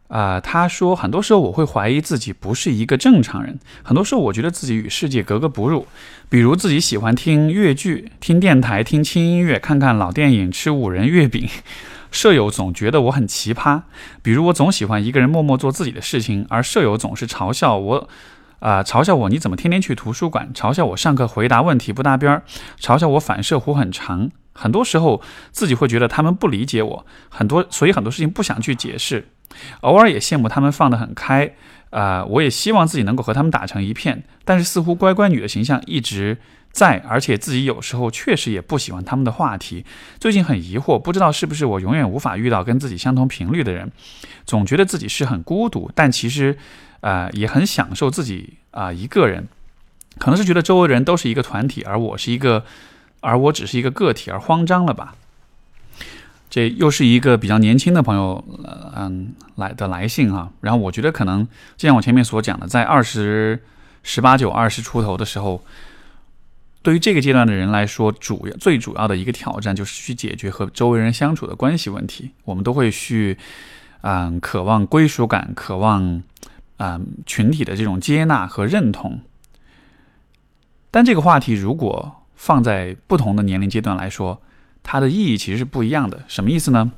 [0.09, 5.87] 啊、她说，很多时候我会怀疑自己不是一个正常人，很多时候我觉得自己与世界格格不入。
[6.29, 11.49] 比如自己喜欢听粤剧、听电台、听轻音乐、看看老电影、吃五仁月饼。
[12.11, 13.81] 舍友总觉得我很奇葩，
[14.21, 18.07] 比如我总喜欢一个人默默做自己的事情，而舍友总是嘲笑我，
[18.63, 22.43] 啊、嘲笑我你怎么天天去图书馆，嘲笑我上课回答问题不搭边儿，
[22.79, 24.31] 嘲笑我反射弧很长。
[24.53, 25.21] 很多时候
[25.51, 29.27] 自己会觉得他们不理解我，很多所以很多事情不想去解释，
[29.81, 31.53] 偶尔也羡慕他们放得很开，
[31.89, 36.37] 啊、我也希望自己能够和他们打成一片，但是似乎乖乖女的形象一直
[36.71, 39.85] 在，而且自己有时候确实也不喜欢他们的话题。
[40.21, 43.91] 最近很疑惑，不知道是不是我永远无法遇到跟自己相同频率的人，
[44.45, 46.57] 总觉得自己是很孤独，但其实，
[47.03, 49.45] 呃，也很享受自己啊、一个人。
[50.19, 52.63] 可能是觉得周围人都是一个团体，而我是一个，
[53.19, 55.15] 而我只是一个个体，而慌张了吧？
[56.49, 58.45] 这又是一个比较年轻的朋友，
[58.95, 60.51] 嗯来的来信哈。
[60.61, 63.61] 然后我觉得可能，就像我前面所讲的，在二十
[64.03, 65.65] 十八九、二十出头的时候，
[66.83, 72.31] 对于这个阶段的人来说，主要最主要的一个挑战就是去解决和周围人相处的关系问题。
[72.45, 73.35] 我们都会去，
[74.01, 76.21] 嗯，渴望归属感，渴望，
[76.83, 79.21] 嗯，群体的这种接纳和认同。
[80.91, 84.41] 但这个话题如果放在不同的年龄阶段来说，
[84.83, 86.23] 它的意义其实是不一样的。
[86.27, 86.91] 什么意思呢？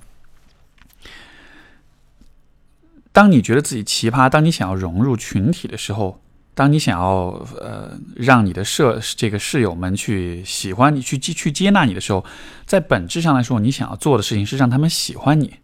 [3.12, 6.20] 当你觉得自己奇葩，当你想要融入群体的时候，
[6.56, 12.26] 当你想要呃让你的舍这个室友们去喜欢你、去去接纳你的时候，
[12.66, 15.58] 在本质上来说，你想要做的事情是让他们喜欢你，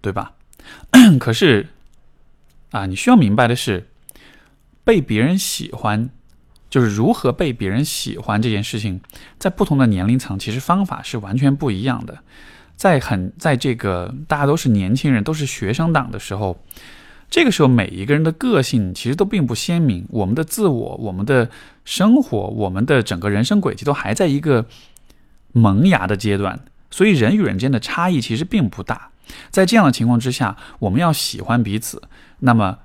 [0.00, 0.32] 对吧？
[1.20, 1.68] 可是
[2.70, 3.88] 啊，你需要明白的是，
[4.84, 6.08] 被别人喜欢，
[6.68, 9.00] 就是如何被别人喜欢这件事情，
[9.38, 12.18] 在不同的年龄层，其实方法是完全不一样的。
[12.76, 16.58] 在很在这个大家都是年轻人，都是学生党的时候，
[17.28, 21.50] 这个时候每一个人的个性其实都并不鲜明，我们的自我、我们的
[21.84, 24.64] 生活、我们的整个人生轨迹都还在一个
[25.52, 26.58] 萌芽的阶段，
[26.90, 29.09] 所以人与人间的差异其实并不大。
[29.50, 32.02] 在这样的情况之下，我们要喜欢彼此。
[32.40, 32.78] 那么，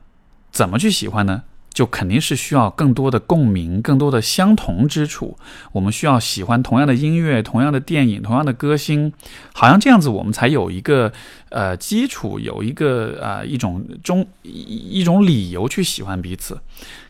[0.51, 1.43] 怎么去喜欢呢？
[1.73, 5.37] 就肯定是需要更多的共鸣，更多的相同之处。
[5.73, 9.11] 我们需要喜欢同样的音乐、同样的电影、同样的歌星，
[9.53, 11.11] 好像这样子我们才有一个
[11.49, 16.57] 呃基础，有一个呃一种中一种理由去喜欢彼此。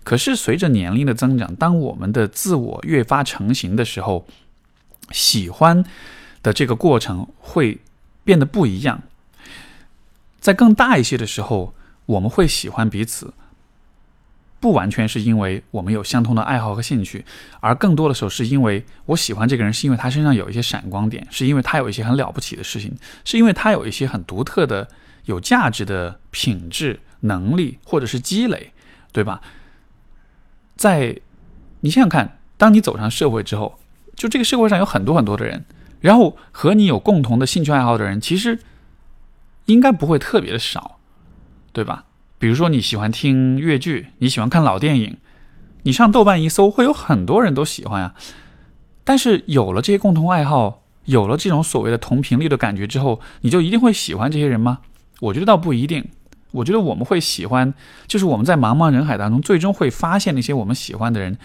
[0.03, 4.25] 可是随着年龄的增长，当我们的自我越发成型的时候，
[5.11, 5.85] 喜欢
[6.41, 7.77] 的这个过程会
[8.23, 9.03] 变得不一样。
[10.45, 11.73] 在更大一些的时候。
[12.08, 13.34] 我们会喜欢彼此，
[14.60, 17.25] 不完全是因为我们有相同的爱好和兴趣，
[17.62, 24.88] 而更多的时候是因为我喜欢这个人，是因为他身上有一些闪光点，是因为他有一些很了不起的事情，是因为他有一些很独特的、
[25.23, 28.71] 有价值的品质、能力或者是积累，
[29.12, 29.41] 对吧？
[30.75, 31.19] 在
[31.79, 33.79] 你想想看，当你走上社会之后，
[34.15, 35.65] 就这个社会上有很多很多的人，
[36.01, 38.60] 然后和你有共同的兴趣爱好的人，其实
[39.65, 40.99] 应该不会特别的少。
[41.71, 42.06] 对吧？
[42.39, 45.17] 比如说你喜欢听粤剧，你喜欢看老电影，
[45.84, 48.15] 你上豆瓣一搜，会有很多人都喜欢呀。
[49.04, 54.80] 但是有了这些共同爱好，有了这种所谓的同频率的感觉之后，你就一定会喜欢这些人吗？
[55.19, 56.08] 我觉得倒不一定。
[56.51, 57.73] 我觉得我们会喜欢，
[58.08, 61.38] 就是我们在茫茫人海当中，最终会发现那些我们喜欢的人，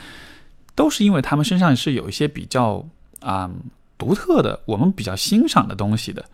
[0.77, 2.87] 都是因为他们身上是有一些比较
[3.19, 3.51] 啊
[3.99, 6.25] 独特的，我们比较欣赏的东西的。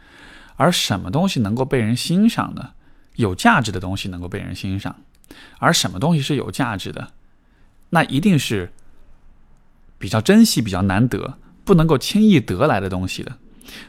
[0.57, 2.71] 而什么东西能够被人欣赏呢？
[3.15, 4.97] 有价值的东西能够被人欣赏，
[5.59, 7.13] 而什么东西是有价值的，
[7.89, 8.73] 那一定是
[9.99, 13.39] 比较珍惜、比较难得、不能够轻易得来的东西的。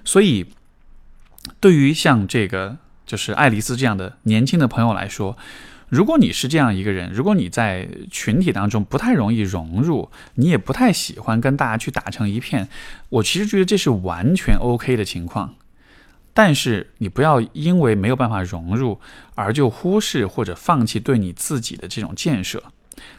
[0.05, 0.45] 所以，
[1.59, 5.37] 对于像这个就是爱丽丝这样的年轻的朋友来说，
[5.89, 12.69] 如果你是这样一个人，如果你在群体当中不太容易融入，你也不太喜欢跟大家去打成一片，
[13.09, 15.55] 我其实觉得这是完全 OK 的情况。
[16.37, 19.01] 但是你不要因为没有办法融入
[19.33, 22.61] 而就忽视或者放弃对你自己的这种建设。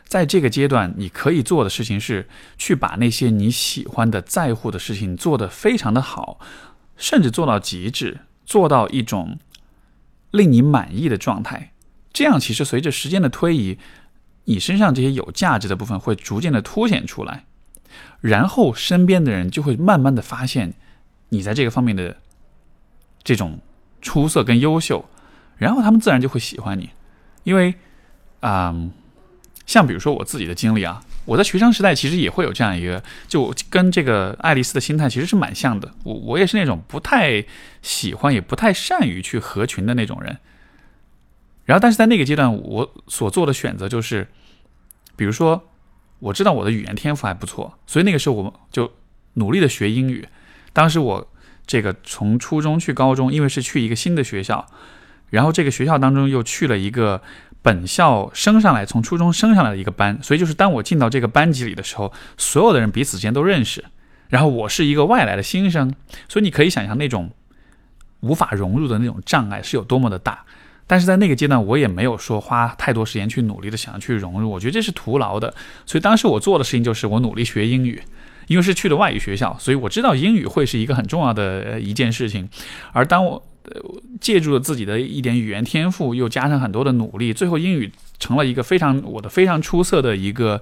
[0.07, 6.39] 在这个阶段，你可以做的事情是去把那些你喜欢的、在乎的事情做得非常的好，
[6.97, 9.41] 甚至做到极致，做到一种
[10.31, 11.73] 令你满意的状态。
[12.13, 13.79] 这样，其实随着时间的推移，
[14.45, 17.47] 你身上这些有价值的部分会逐渐的凸显出来，
[18.21, 20.75] 然后身边的人就会慢慢的发现
[21.31, 22.19] 你在这个方面的。
[23.25, 23.59] 这种
[24.01, 25.05] 出色跟优秀，
[25.57, 26.91] 然后他们自然就会喜欢你，
[27.43, 27.75] 因为，
[28.41, 28.91] 嗯，
[29.67, 35.93] 像比如说我自己的经历啊，我在学生时代其实也会有这样一个，就跟这个爱丽丝的心态其实是蛮像的。
[36.05, 37.45] 我我也是那种不太
[37.83, 40.39] 喜欢也不太善于去合群的那种人。
[41.65, 44.27] 然后，但是在那个阶段，我所做的选择就是，
[45.17, 45.69] 比如说
[46.21, 48.91] 我知道我的语言天赋还不错，所以那个时候我就
[49.35, 50.27] 努力的学英语。
[50.73, 51.29] 当时我。
[51.69, 54.67] 这个从初中去高中，因为是去一个新的学校，
[55.29, 57.23] 然后这个学校当中又去了一个
[57.61, 63.85] 本校升上来，从初中升上来的一个班，所以就是当我进到这个班级里的时候，所有的人彼此之间都认识，
[64.31, 65.95] 然后我是一个外来的新生，
[66.27, 67.31] 所以你可以想象那种
[68.21, 70.45] 无法融入的那种障碍是有多么的大。
[70.87, 75.53] 但是在那个阶段，我也没有说花太多时间去努力的想要去融入，我觉得这是徒劳的。
[75.85, 78.03] 所以当时我做的事情就是我努力学英语。
[78.49, 82.49] 因为是去的外语学校，所以我知道英语会是一个很重要的一件事情。
[82.93, 83.43] 而当我
[84.21, 90.61] 借助了自己的一点语言天赋，又加上很多的努力，最后英语成了一个非常我的非常出色的一个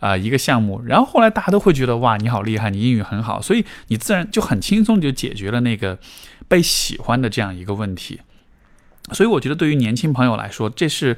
[0.00, 0.82] 啊一个项目。
[0.84, 5.98] 然后后来大家都会觉得哇，你好厉害，你英语很好，所以你自然就很轻松就解决了那个
[6.46, 8.20] 被喜欢的这样一个问题。
[9.12, 11.16] 所以我觉得对于年轻朋友来说，这是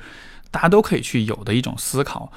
[0.52, 2.32] 大家都可以去有的一种思考。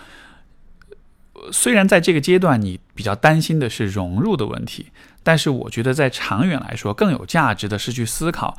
[1.52, 4.88] 虽然在这个阶段你比较担心的是融入的问题，
[5.24, 8.58] 但是我觉得在长远来说更有价值的是去思考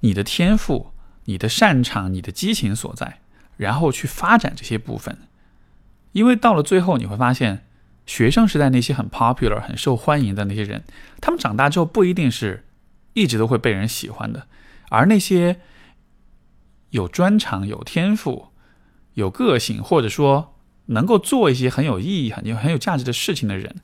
[0.00, 0.92] 你的天赋、
[1.24, 3.20] 你的擅长、你的激情所在，
[3.56, 5.18] 然后去发展这些部分。
[6.12, 7.66] 因为到了最后你会发现，
[8.06, 10.84] 学生时代那些很 popular、很受欢迎的那些人，
[11.20, 12.64] 他们长大之后不一定是
[13.14, 14.46] 一直都会被人喜欢的，
[14.90, 15.60] 而那些
[16.90, 18.48] 有专长、有天赋、
[19.14, 20.52] 有个性，或者说。
[20.86, 23.76] 能够做一些很有意义、很有很有价值的事情的人，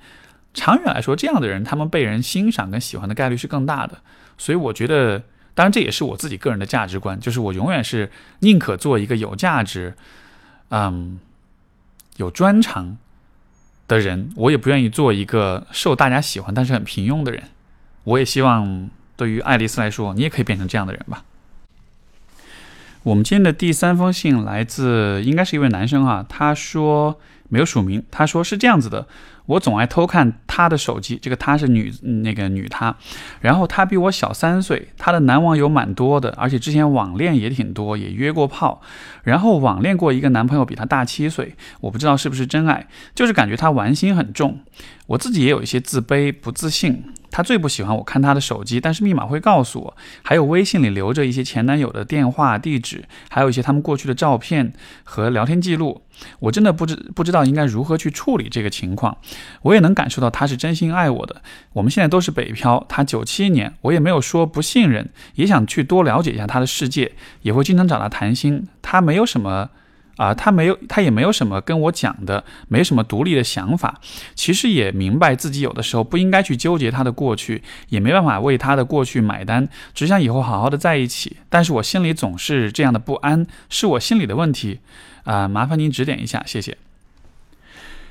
[0.55, 3.99] 长远来说，这样的人他们被人欣赏跟喜欢的概率是更大的。
[4.39, 5.23] 所以我觉得，
[5.55, 9.95] 当然，这也是我自己个人的价值观，就是我永远是宁可做一个有价值、
[10.71, 11.21] 嗯，
[12.17, 12.97] 有专长
[13.89, 17.43] 的人，我也不愿意做一个受大家喜欢但是很平庸的人。
[18.05, 21.25] 我也希望对于爱丽丝来说，你也可以变成这样的人吧。
[23.05, 29.09] 我们今天的第三封信来自，应该是一位男生哈，他说没有署名，他说是这样子的。
[29.47, 31.93] 我总爱偷看他的手机，这个她是女
[32.23, 32.95] 那个女她，
[33.41, 38.81] 然后她比我小三岁，她的男网友蛮多的，而且之前网恋也挺多，也约过炮，
[39.25, 42.87] 然后网恋过一个男朋友比她大七岁，我不知道是不是真爱，
[43.17, 44.61] 就是感觉她玩心很重，
[45.13, 47.05] 我自己也有一些自卑不自信。
[47.31, 54.73] 她最不喜欢我看她的手机，但是密码会告诉我，还有微信里留着一些前男友的电话地址，还有一些他们过去的照片
[55.05, 56.03] 和聊天记录，
[56.41, 59.17] 我真的不知不知道应该如何去处理这个情况。
[59.63, 61.43] 我也能感受到他是真心爱我的。
[61.75, 68.67] 我们现在都是北漂，他九七年，我也没有说不信任，也想去多了解一下他的世界，也会经常找他谈心。
[68.81, 69.71] 他没有什么
[70.17, 74.01] 啊，他没有，他也没有什么跟我讲的，没什么独立的想法。
[74.35, 81.37] 其实也明白自己有的时候不应该去纠结他的过去，也没办法为他的过去买单，只想以后好好的在一起。
[81.49, 84.81] 但是我心里总是这样的不安，是我心里的问题
[85.25, 86.77] 啊，麻烦您指点一下，谢谢。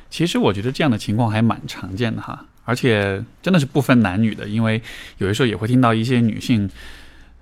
[0.10, 4.82] 其实我觉得这样的情况还蛮常见的哈，而且真的是不分男女的，因为
[5.20, 6.70] 有的时候也会听到一些女性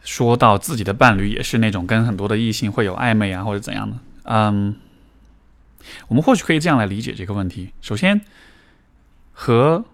[0.03, 3.97] 说到自己的伴侣也是那种跟很多的异性会有暧昧啊或者怎样的。
[4.31, 4.75] 嗯，
[6.07, 8.21] 我们或许可以这样来理解这个问题：首先，
[9.33, 9.85] 和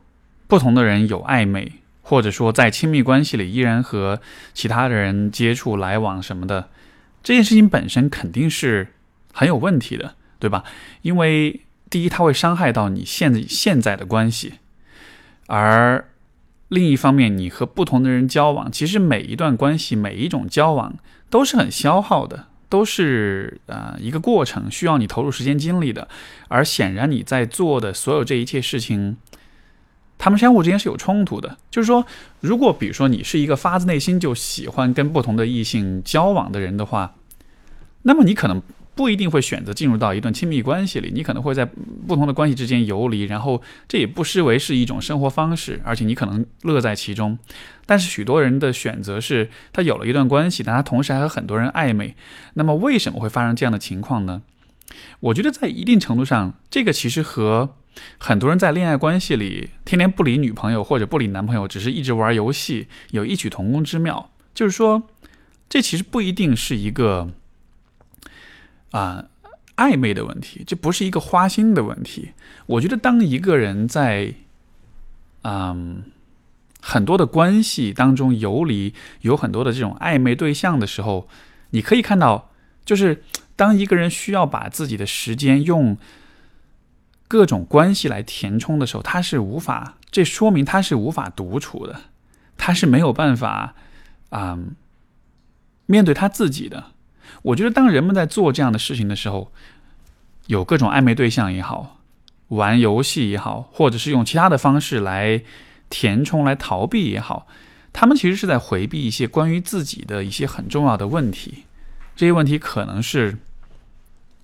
[0.47, 1.71] 不同的人有暧昧，
[2.01, 4.19] 或者说在亲密关系里依然和
[4.53, 6.69] 其他的人接触来往什么的，
[7.23, 8.89] 这件事情本身肯定是
[9.31, 10.65] 很有问题的，对吧？
[11.01, 14.55] 因为第一，它会伤害到你现在现在的关系；
[15.47, 16.09] 而
[16.67, 20.97] 另一方面，你和不同的人交往，其实每一段关系、每一种交往
[21.29, 26.09] 都是很消耗的，都是呃一个过程，需要你投入时间精力的。
[26.49, 29.15] 而显然你在做的所有这一切事情，
[30.17, 31.57] 他们相互之间是有冲突的。
[31.71, 32.05] 就是说，
[32.41, 37.15] 如果比如说你是一个发自内心就喜欢跟不同的异性交往的人的话，
[38.01, 38.61] 那么你可能。
[38.95, 41.65] 不一定会选择进入到一段亲密关系里，你可能会在
[42.07, 47.37] 不同的关系之间游离，然后这也不失为是一种生活方式，而且你可能乐在其中。
[47.85, 52.15] 但是许多人的选择是，他有了一段关系，但他同时还和很多人暧昧。
[52.53, 54.41] 那么为什么会发生这样的情况呢？
[55.19, 57.75] 我觉得在一定程度上，这个其实和
[58.17, 64.31] 很多人在恋爱关系里天天不理女朋友或者不理男朋友，只是一直玩游戏有异曲同工之妙。
[64.53, 65.03] 就是说，
[65.67, 67.29] 这其实不一定是一个。
[68.95, 69.25] 啊，
[69.75, 72.31] 暧昧的问题，这不是一个花心的问题。
[72.65, 74.33] 我觉得，当一个人在，
[75.41, 76.03] 嗯，
[76.79, 81.27] 很多的关系当中游离，有很多的这种暧昧对象的时候，
[81.71, 82.51] 你可以看到，
[82.85, 83.21] 就是
[83.57, 85.97] 当一个人需要把自己的时间用
[87.27, 91.99] 各种关系来填充的时候，他是无法，这说明他是无法独处的，
[92.55, 93.75] 他是没有办法
[94.29, 94.57] 啊
[95.85, 96.94] 面对他自己的。
[97.45, 99.51] 我觉得，当人们在做这样的事情的时候，
[100.47, 101.99] 有各种暧昧对象也好，
[102.47, 105.43] 玩游戏也好，或者是用其他的方式来
[105.89, 107.45] 填充、来逃避也好，
[107.93, 111.65] 他们其实是在回避一些关于自己的一些很重要的问题。
[112.15, 113.37] 这些问题可能是：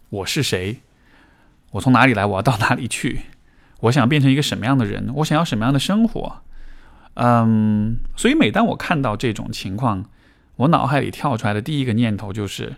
[0.10, 0.82] 我是谁？
[1.72, 2.24] 我从哪里来？
[2.24, 3.22] 我要到哪里去？
[3.80, 5.10] 我想变成一个什么样的人？
[5.16, 6.42] 我想要什么样的生活？
[7.16, 10.06] 嗯，所以每当我看到这种情况，
[10.58, 12.76] 我脑海里跳出来的第一个念头就是，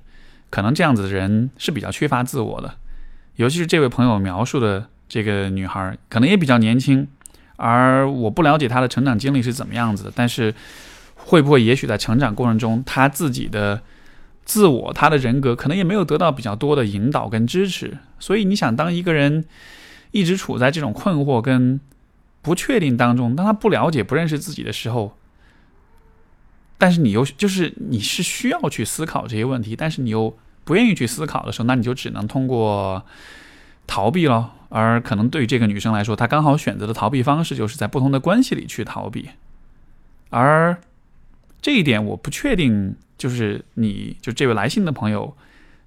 [0.53, 2.75] 可能这样子的人是比较缺乏自我的，
[3.37, 7.07] 尤其是这位朋友描述的这个女孩，可能也比较年轻，
[7.55, 10.53] 而我不了解她的成长经历是怎么样子的，但是
[11.15, 13.81] 会不会也许在成长过程中，她自己的
[14.45, 19.43] 自我、她的人格可能也没有得到比较多的引导跟支持，所以你想，当一个人
[20.11, 21.79] 一直处在这种困惑跟
[22.43, 25.17] 不确定当中，当他不了解、不认识自己的时候。
[26.83, 33.05] 但是你又就是你是需要去思考这些问题，但是你又不愿意去思考的时候，那你就只能通过
[33.87, 34.51] 逃避了。
[34.67, 39.29] 而可能对于这个女生来说，她刚好选择的逃避方式就是在不同的关系里去逃避。
[40.29, 40.77] 而
[41.61, 45.37] 这一点我不确定，就是你就这位来信的朋友，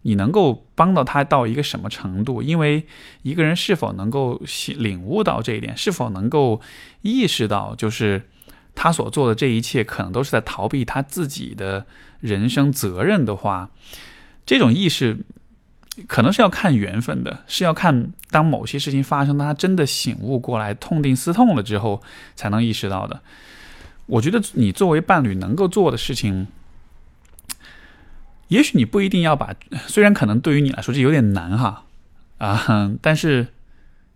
[0.01, 2.41] 你能够帮到他到一个什么程度？
[2.41, 2.87] 因为
[3.21, 4.41] 一个人是否能够
[4.79, 6.63] 领悟到这一点，是否能够
[7.03, 8.23] 意识到，就是。
[8.77, 11.85] 他所做的这一切，可能都是在逃避他自己的
[12.21, 13.71] 人生责任的话，
[14.45, 15.19] 这种意识
[16.07, 22.03] 可能是要看缘分的，是要看当某些事情发生，他真的醒悟过来、痛定思痛了之后，
[22.37, 23.23] 才能意识到的。
[24.05, 26.47] 我觉得你作为伴侣能够做的事情，
[28.49, 29.55] 也许你不一定要把，
[29.89, 31.85] 虽然可能对于你来说这有点难哈
[32.39, 33.49] 啊， 但是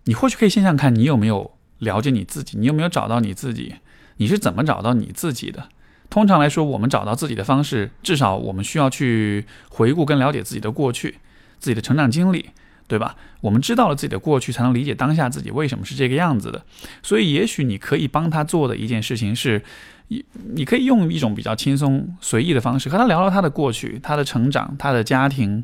[0.05, 3.75] 你或许可以想想看，你有没有了解你自己，你有没有找到你自己，
[4.21, 5.67] 你是怎么找到你自己的？
[6.11, 11.17] 通常来说，我们找到自己的方式，至少我们需要去回顾跟了解自己的过去，
[11.57, 12.51] 自己的成长经历。
[12.87, 13.15] 对吧？
[13.39, 16.61] 我们知道了自己的过去，才能理解当下自己为什么是这个样子的。
[17.01, 19.63] 所以，也许你可以帮他做的一件事情是，
[20.09, 25.63] 你可以用一种比较轻松随意的方式和他聊聊他的过去、他的成长、他的家庭，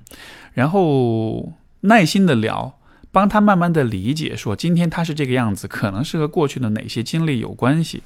[0.54, 1.52] 然后
[1.82, 2.80] 耐心的聊，
[3.12, 8.02] 帮他慢慢的理解，说今天他是这个样子，可能是和过去的哪些经历有关系。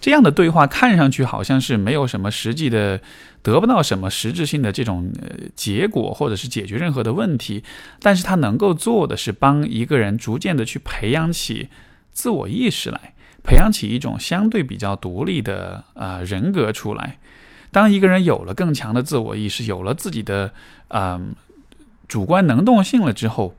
[0.00, 3.00] 这样的对话看上去好像是没有什么实际的，
[3.42, 7.62] 得不到什么实质性的这种呃结果，或者是解决任何的问题，
[8.00, 11.68] 但是他能够做的是帮一个人逐渐的去培养起
[12.12, 13.12] 自我意识来，
[13.44, 17.18] 培养起一种相对比较独立的啊人格出来。
[17.70, 20.52] 当一个人有了更强的自我意识，有了自己的
[20.88, 21.34] 嗯
[22.08, 23.54] 主观能动性了之后，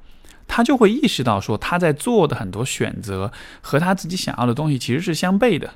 [0.48, 3.32] 他就会意识到说他在做的很多选择
[3.62, 5.76] 和他自己想要的东西其实是相悖的。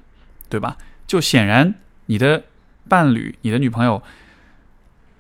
[0.56, 0.78] 对吧？
[1.06, 1.76] 就显然
[2.06, 2.44] 你的
[2.88, 4.02] 伴侣、你的女朋友，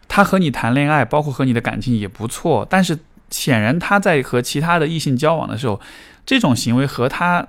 [0.07, 2.65] 她和你谈恋爱，包括和你的感情也不错。
[2.69, 2.97] 但是
[3.29, 5.81] 显然她在和其他的异性交往的时候，
[6.25, 7.45] 这种行为和她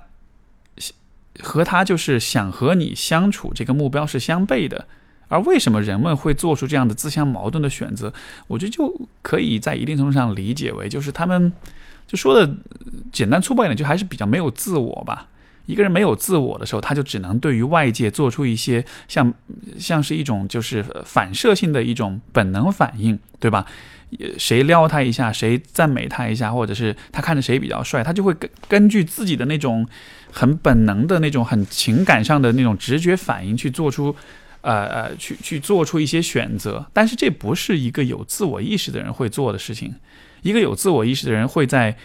[1.41, 4.85] 和她就是想和你相处这个目标是相悖的。
[5.29, 8.11] 而为什么人们会做出这样的自相矛盾的选择？
[8.47, 11.53] 我觉得就可以在一定程度上理解为，就是他们
[12.05, 12.53] 就说的
[13.13, 15.27] 简单粗暴一点，就还是比较没有自我吧。
[15.67, 19.31] 一个人没有自我的时候，他就只能对于外界做出一些像
[19.77, 23.65] 像是一种就是反射性的一种本能反应，对吧？
[24.37, 29.85] 谁撩他一下，谁赞美他一下，或者是他看着谁比较帅，他就会根根据自己的那种
[30.31, 34.15] 很本能的那种很情感上的那种直觉反应去做出，
[34.61, 36.85] 呃呃，去去做出一些选择。
[36.93, 39.93] 但是这不是一个有自我意识的人会做的事情。
[40.43, 41.97] 一个有自我意识的人会在。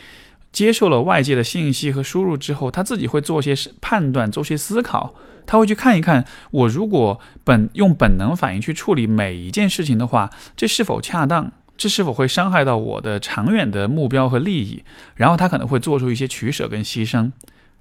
[0.52, 5.14] 接受了外界的信息和输入之后，他自己会做些判断，做些思考。
[5.44, 11.50] 他会去看一看，我如果本用本能反应去处理每一件事情的话，这是否恰当？
[11.76, 14.84] 这是否会伤害到我的长远的目标和利益？
[15.16, 17.32] 然后他可能会做出一些取舍跟牺牲，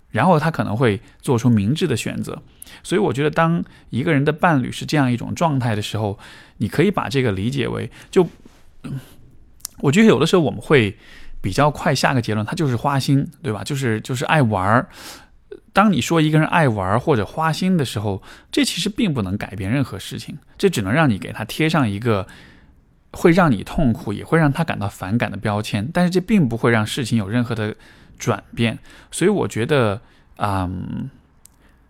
[0.09, 2.41] 然后他可能会做出明智的选择。
[2.81, 6.17] 所以，我觉得当一个人的伴侣是这样一种状态的时候，
[6.57, 8.27] 你可以把这个理解为，就
[9.81, 10.97] 我觉得有的时候我们会。
[11.41, 13.63] 比较快下个结论，他就是花心，对吧？
[13.63, 14.87] 就是就是爱玩儿。
[15.73, 18.21] 当你说一个人爱玩或者花心的时候，
[18.51, 22.27] 这其实并不能改变任何事情，这只能让你给他贴上一个
[23.11, 25.89] 会让你痛苦，也会让他感到反感的标签。
[25.93, 27.73] 但是这并不会让事情有任何的
[28.19, 28.79] 转变。
[29.11, 30.01] 所以我觉得，
[30.37, 31.09] 嗯，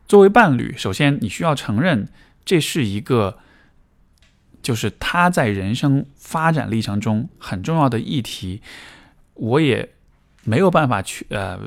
[0.08, 2.08] 作为伴侣，首先你需要承认
[2.45, 3.39] 这是一个，
[4.62, 8.62] 就是他在人生发展历程中很重要的议题。
[9.42, 9.89] 我也
[10.44, 11.60] 没有办法去，呃，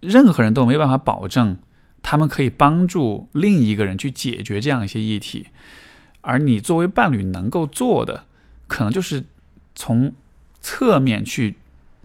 [0.00, 1.56] 任何人都没有办法保证
[2.02, 5.46] 他们可以帮助另一个人去解决这样一些议题，
[6.22, 8.24] 而你作为伴侣能够做的，
[8.66, 9.24] 可能就是
[9.76, 10.12] 从
[10.60, 11.54] 侧面去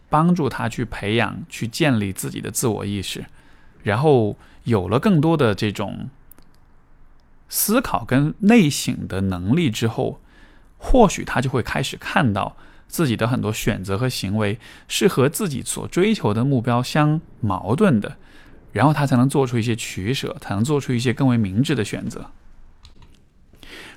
[0.10, 3.26] 帮助他去培养、去建立自己的自我意识，
[3.82, 6.12] 然后有了更多的这种
[7.50, 10.22] 思考跟内省的能力之后，
[10.78, 12.56] 或许他就会开始看到。
[12.88, 14.58] 自己的很多选择和行为
[14.88, 18.18] 是和自己所追求的目标相矛盾的，
[18.72, 22.28] 然后他才能做出一些取舍，才能做出一些更为明智的选择。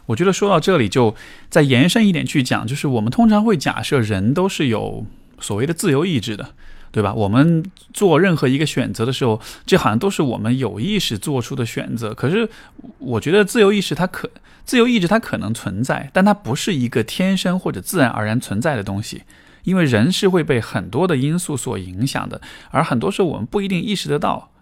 [0.06, 1.14] 我觉得说到这里，就
[1.48, 5.06] 再延伸一点去讲，就是我们通常会假设人都是有
[5.38, 6.54] 所谓的自由意志的。
[6.92, 7.14] 对吧？
[7.14, 7.64] 我们
[7.94, 12.12] 做任何一个选择的时候，这好像都是我们有意识做出的选择。
[12.12, 12.50] 可是，
[12.98, 14.28] 我觉得自由意识它可，
[14.70, 19.24] 自由意志它可能存在，但它不是一个天生或者自然而然存在的东西。
[19.64, 22.40] 因为人是会被很多的因素所影响的，
[22.70, 24.52] 而很多时候我们不一定意识得到。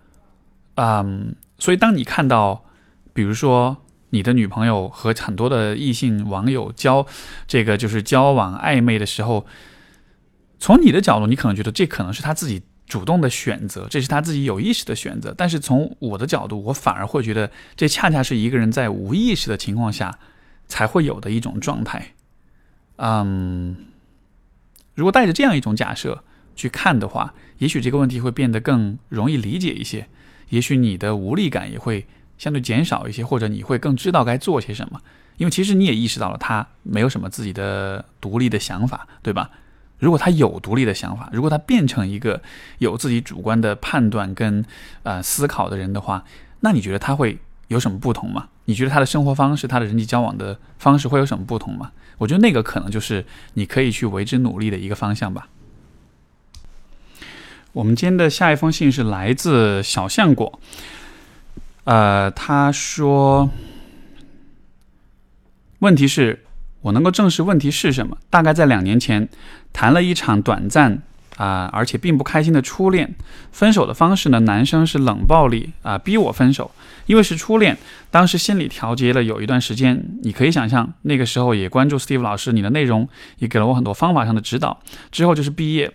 [0.77, 2.65] 嗯，所以当你看到，
[3.13, 7.07] 比如说你的女朋友和很多的异性网友交，
[7.47, 9.47] 这个就是交往暧昧的时候。
[10.59, 15.35] 从你的角度，你可能觉得这可能是他自己主动的选择，这是他自己有意识的选择。
[15.37, 20.19] 但是从我的角度，我反而会觉得这恰恰是一个人在无意识的情况下
[20.67, 22.15] 才会有的一种状态。
[22.97, 23.77] 嗯，
[24.95, 26.25] 如果带着这样一种假设
[26.57, 30.09] 去看的话，也许这个问题会变得更容易理解一些，
[30.49, 32.07] 也许你的无力感也会
[32.39, 35.01] 相对减少一些，或者你会更知道该做些什么。
[35.37, 39.51] 因为其实你也意识到了他没有什么自己的独立的想法，对吧？
[39.99, 42.41] 如果他有独立的想法，如果他变成一个
[42.79, 44.65] 有自己主观的判断跟
[45.03, 46.25] 呃思考的人的话，
[46.61, 47.39] 那你觉得他会
[47.69, 48.49] 有什么不同吗？
[48.67, 51.93] 你觉得他的生活方式、他的人际交往的方式会有什么不同吗？
[52.19, 53.25] 我觉得那个可能就是
[53.55, 55.49] 你可以去为之努力的一个方向吧。
[57.73, 60.59] 我们今天的下一封信是来自小象果，
[61.85, 63.49] 呃，他说，
[65.79, 66.45] 问题是，
[66.89, 68.17] 我能够证实问题是什么？
[68.31, 69.29] 大概在两年前，
[69.75, 71.03] 谈了一场短暂
[71.37, 73.15] 啊，而且并不开心的初恋。
[73.53, 76.71] 分手的方式呢，男生是冷暴力啊，逼我分手。
[77.05, 77.77] 因为是初恋，
[78.11, 80.03] 当时心理调节了有一段时间。
[80.23, 83.07] 你可以想象，那个时候也关注 Steve 老师，你的内容
[83.39, 84.81] 也给了我很多方法上的指导。
[85.13, 85.93] 之后就是毕业。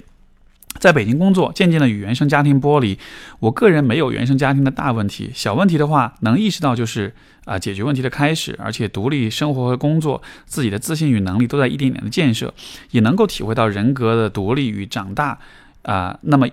[0.80, 2.98] 在北京工作，渐渐的与原生家庭剥离。
[3.40, 7.14] 我个人没有原生家庭的大问题，小问题的话，能意识到就是
[7.46, 12.54] 啊解决问题的开始，而且独立生活和工作，自己的自信与能力都在一点点的建设，
[12.92, 15.38] 也能够体会到人格的独立与长大
[15.84, 16.48] 啊，那么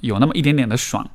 [0.00, 1.08] 有那么一点点的爽。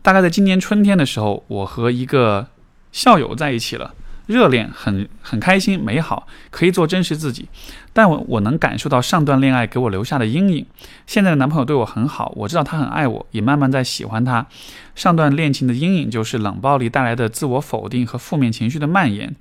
[0.00, 2.46] 大概在今年春天的时候，我和一个
[2.92, 3.94] 校友在一起了。
[4.26, 7.46] 热恋很很开心美好，可以做真实自己，
[7.92, 10.66] 但我我能感受到上段恋爱给我留下的阴影。
[11.06, 14.46] 现在的男朋友对我很好，我知道他很爱我，也慢慢在喜欢他。
[14.94, 19.36] 上段恋情的阴影就是冷暴力带来的自我否定和负面情绪的蔓延，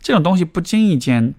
[0.00, 1.34] 这种东西不经意间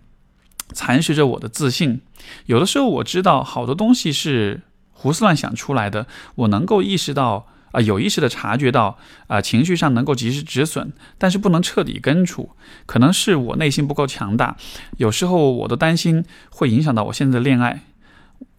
[0.72, 2.02] 蚕食着我的自信。
[2.46, 4.62] 有的时候我知道好多东西是
[4.94, 7.48] 胡思乱想出来的，我能够意识到。
[7.76, 8.98] 啊，有意识的察觉到
[9.28, 12.52] 啊，情绪上能够及时止损，但是不能彻底根除。
[12.86, 14.56] 可能是我内心不够强大，
[14.96, 17.82] 有时候我都担心会影响到我现在的恋爱。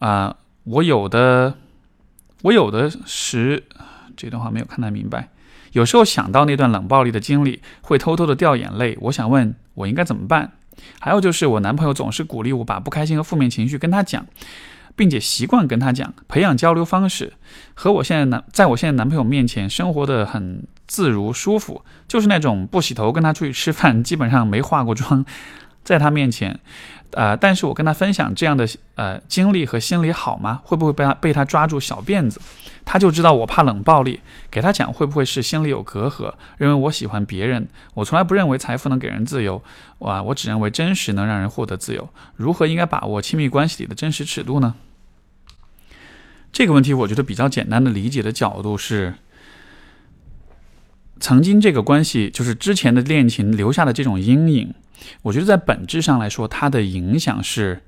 [0.01, 1.55] 啊，我有的，
[2.43, 3.65] 我有的时，
[4.17, 5.31] 这段话没有看太明白。
[5.73, 8.99] 有时候想到那段冷暴力的经历，会偷偷的掉眼泪。
[9.01, 10.53] 我想问，我应该怎么办？
[11.01, 14.27] 还有就是我男朋友总是鼓励我把不开心和负面情绪跟他讲。
[14.97, 17.35] 并且习惯跟他讲，培养交流方式，
[17.75, 25.25] 和我现在男，在我现在男朋友面前生活的很自如舒服，就是那种不洗头跟他出去吃饭，基本上没化过妆，
[25.85, 26.59] 在他面前，
[27.11, 30.63] 呃，但是我跟他分享这样的呃经历和心理好吗？
[30.65, 32.41] 会不会被他被他抓住小辫子？
[32.89, 37.67] 他就知道我怕冷暴力，给他讲会不会是心里有隔阂，认为我喜欢别人？
[37.95, 39.61] 我从来不认为财富能给人自由，
[39.99, 42.09] 哇，我只认为真实能让人获得自由。
[42.37, 44.77] 如何应该把握亲密关系里的真实尺度呢？
[46.57, 49.17] 这个问题，我觉得比较简单的理解的角度是，
[51.21, 54.73] 曾经这个关系就是之前的恋情留下的这种阴影，
[55.21, 57.83] 我觉得在本质上来说，它的影响是，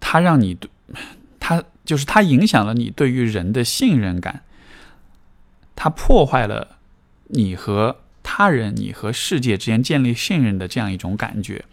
[0.00, 0.68] 它让你对，
[1.38, 4.42] 它就是它影响了你对于人的信任感，
[5.76, 6.78] 它破坏了
[7.28, 11.64] 你和他人、你和世界之间建立信任的这样一种感觉，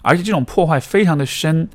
[0.00, 1.68] 而且这种破坏非常的深，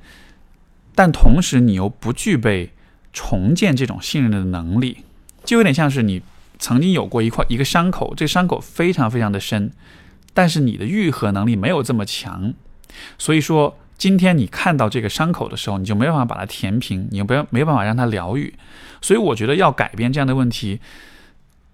[0.95, 2.71] 但同时你又不具备。
[3.13, 4.99] 重建这种信任的能力，
[5.43, 6.21] 就有点像是你
[6.59, 9.71] 曾经有过一块一个伤口，这个伤口非常非常的深，
[10.33, 12.53] 但是你的愈合能力没有这么强，
[13.17, 18.53] 所以说今天你看到这个伤口的时候，你就没办法把它填平，你不要没办法让它疗愈，
[19.01, 20.79] 所以我觉得要改变这样的问题，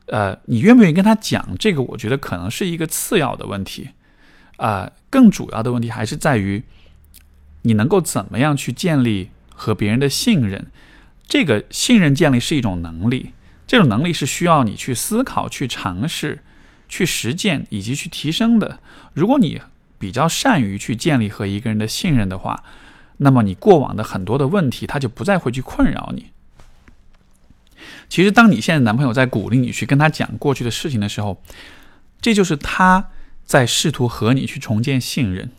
[0.08, 1.82] 呃，你愿不愿意跟他讲这个？
[1.82, 3.90] 我觉得可能是一个次要的问题，
[4.56, 6.64] 啊，更主要的问题还是在于
[7.62, 10.68] 你能够怎么样去建立和别人的信任。
[11.28, 13.34] 这个信任建立是一种能力，
[13.68, 16.42] 这种能力是需要你去思考、去尝试、
[16.88, 18.80] 去实践以及去提升的。
[19.14, 19.60] 如果你
[20.00, 22.64] 比较善于去建立和一个人的信任的话，
[23.18, 26.28] 那么你过往的很多的问题，他就不再会去困扰你。
[28.08, 31.44] 其实，当你现在男朋友在鼓励你去跟他讲过去的事情的时候，
[32.22, 33.10] 这就是他
[33.44, 35.52] 在试图和你去重建信任，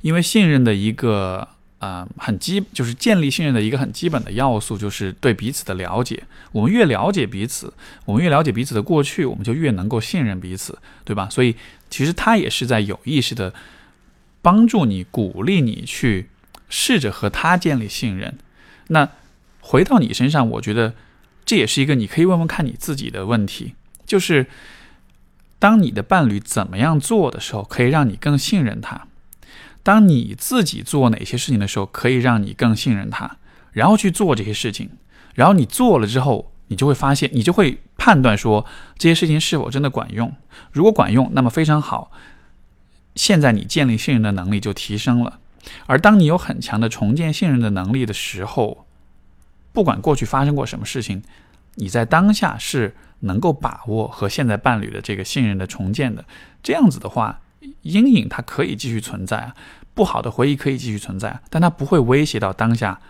[0.00, 1.53] 因为信任的一个。
[1.84, 6.22] 啊，很基就是建立信任的一个很基本的要素，就是对彼此的了解。
[6.52, 7.70] 我们越了解彼此，
[8.06, 11.28] 我们越了解彼此的过去，我们就越能够信任彼此，对吧？
[11.30, 11.56] 所以
[11.90, 13.52] 其实他也是在有意识的
[14.40, 16.30] 帮助你、鼓励你去
[16.70, 18.38] 试着和他建立信任。
[18.88, 19.10] 那
[19.60, 20.94] 回到你身上，我觉得
[21.44, 23.74] 这也是一个你可以问问看你自己的问题，
[24.06, 24.46] 就是
[25.58, 29.06] 当你的伴侣怎么样做的时候，可以让你更信任他。
[29.84, 33.36] 当你自己做哪些事情的时候，可以让你更信任他，
[33.70, 34.88] 然后去做这些事情，
[35.34, 38.64] 然后你做了之后，你就会发现，你就会判断说
[38.96, 40.34] 这些事情是否真的管用。
[40.72, 42.10] 如果管用，那么非常好，
[43.14, 45.38] 现在你建立信任的能力就提升了。
[45.84, 48.86] 而当你有很强的重建信任的能力的时候，
[49.74, 51.22] 不管过去发生过什么事情，
[51.74, 56.24] 你在当下是能够把握和现在伴侣的这个信任的重建的。
[56.62, 57.40] 这样子的话。
[57.82, 59.54] 阴影它可以继续存在啊，
[59.94, 63.00] 不好的回忆可以继续存在，但它不会威胁到当下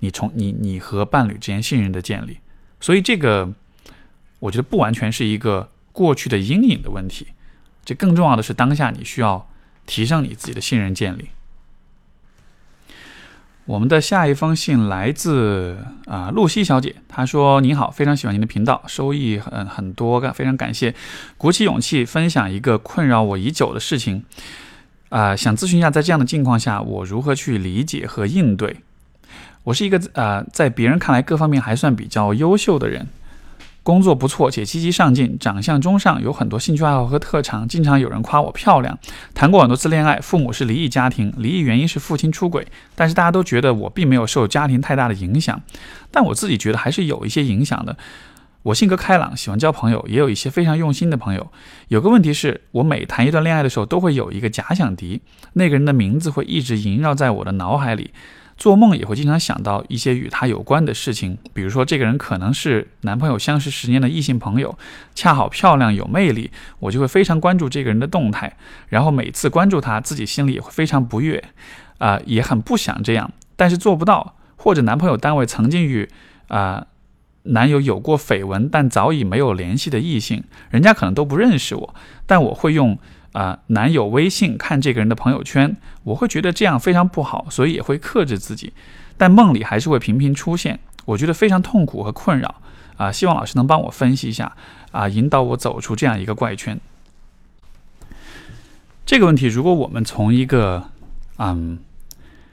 [0.00, 2.38] 你从你你和伴侣之间信任的建立。
[2.80, 3.52] 所以这个
[4.38, 7.28] 我觉得不完全是一个过去的阴影的问题，
[7.84, 9.48] 这更重要的是当下你需要
[9.86, 11.28] 提升你自己的信任建立。
[13.70, 20.92] 我们的下一封信来自啊露西小姐，她说：“您好，非常喜欢您的频道，收益很很多，非常感谢。
[21.38, 24.24] 鼓起勇气分享一个困扰我已久的事情，
[25.10, 28.78] 啊，想咨询一下，在这样的境况下，我如何去理解和应对？
[29.62, 33.06] 我是一个呃，在别人看来各方面还算比较优秀的人。”
[33.82, 38.98] 工作不错且积极上进，长相中上，有很多兴趣爱好和特长，经常有人夸我漂亮。
[39.34, 45.60] 谈过很多次恋爱，父母是离异家庭，离异原因是父亲出轨，但是大家都觉得我并没有受家庭太大的影响，
[46.10, 47.96] 但我自己觉得还是有一些影响的。
[48.62, 51.50] 我性格开朗，喜欢交朋友，也有一些非常用心的朋友。
[51.88, 55.22] 有个问题是我每谈一段恋爱的时候，都会有一个假想敌，
[55.54, 58.10] 那个人的名字会一直萦绕在我的脑海里。
[58.60, 64.78] 做梦也会经常想到一些与他有关的事情，比如说这个人可能是男朋友相识十年的异性朋友，
[65.14, 68.54] 恰好漂亮有魅力，我就会非常关注这个人的动态，
[68.90, 71.42] 然后每次关注他自己心里也会非常不悦，
[71.96, 76.06] 啊，也很不想这样，但是做不到，或者男朋友单位曾经与
[76.48, 76.86] 啊
[77.44, 81.94] 男友有过绯闻，但早已没有联系的异性，人家可能都不认识我，
[82.26, 82.98] 但我会用。
[83.32, 88.72] 啊，男友微信看这个人的朋友圈，我会觉得这样非常不好，所以也会克制自己。
[89.16, 92.56] 但梦里还是会频频出现，我觉得非常痛苦和困扰。
[92.96, 94.54] 啊，希望老师能帮我分析一下，
[94.92, 96.78] 啊，引导我走出这样一个怪圈。
[99.06, 100.90] 这个问题，如果我们从一个
[101.38, 101.78] 嗯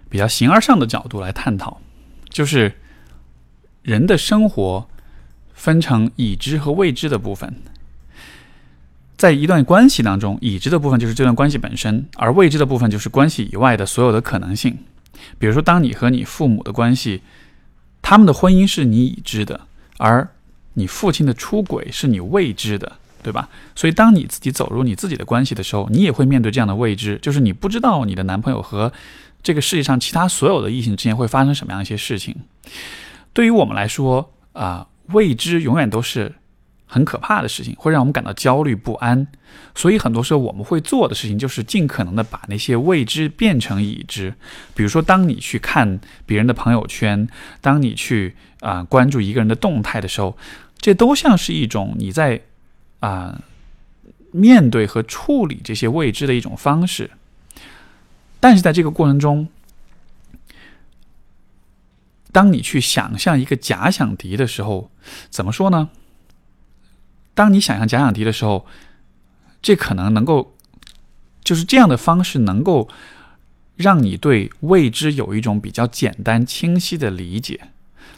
[0.09, 1.81] 比较形而上的角度来探讨，
[2.29, 2.79] 就是
[3.81, 4.87] 人的生活
[5.53, 7.61] 分成已知和未知的部分。
[9.17, 14.77] 在一段关系当中，已知的部分就是这段关系本身，而未知的部分就是关系以外的所有的可能性。
[15.39, 17.21] 比如说，当你和你父母的关系，
[18.03, 19.61] 他们的婚姻是你已知的，
[19.97, 20.29] 而
[20.75, 22.91] 你父亲的出轨是你未知的，
[23.23, 23.49] 对吧？
[23.75, 28.93] 所以，当你自己走入你自己的关系的时候，你也会面对这样的未知，就是你不知道你的男朋友和
[29.41, 32.35] 这个世界上其他所有的异性之间会发生什么样一些事情。
[33.33, 36.35] 对于我们来说，啊，未知永远都是。
[36.87, 39.27] 很可怕的事情，会让我们感到焦虑不安。
[39.75, 44.33] 所以很多时候我们会做的事情，就是尽可能的把那些未知变成已知。
[44.73, 47.27] 比如说，当你去看别人的朋友圈，
[47.61, 50.35] 当你去啊关注一个人的动态的时候，
[50.79, 52.41] 这都像是一种你在
[53.01, 53.39] 啊
[54.31, 57.11] 面对和处理这些未知的一种方式。
[58.39, 59.49] 但是在这个过程中，
[62.31, 64.89] 当你去想象一个假想敌的时候，
[65.29, 65.89] 怎么说呢？
[67.37, 68.65] 当你想象假想敌的时候，
[69.61, 70.55] 这可能能够
[71.43, 72.89] 就是这样的方式，能够
[73.75, 77.69] 让你对未知有一种比较简单清晰的理解。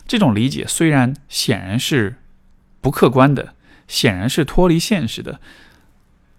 [0.07, 2.15] 这种理解虽然显然是
[2.79, 3.53] 不客观的，
[3.89, 5.41] 显然是脱离现实的，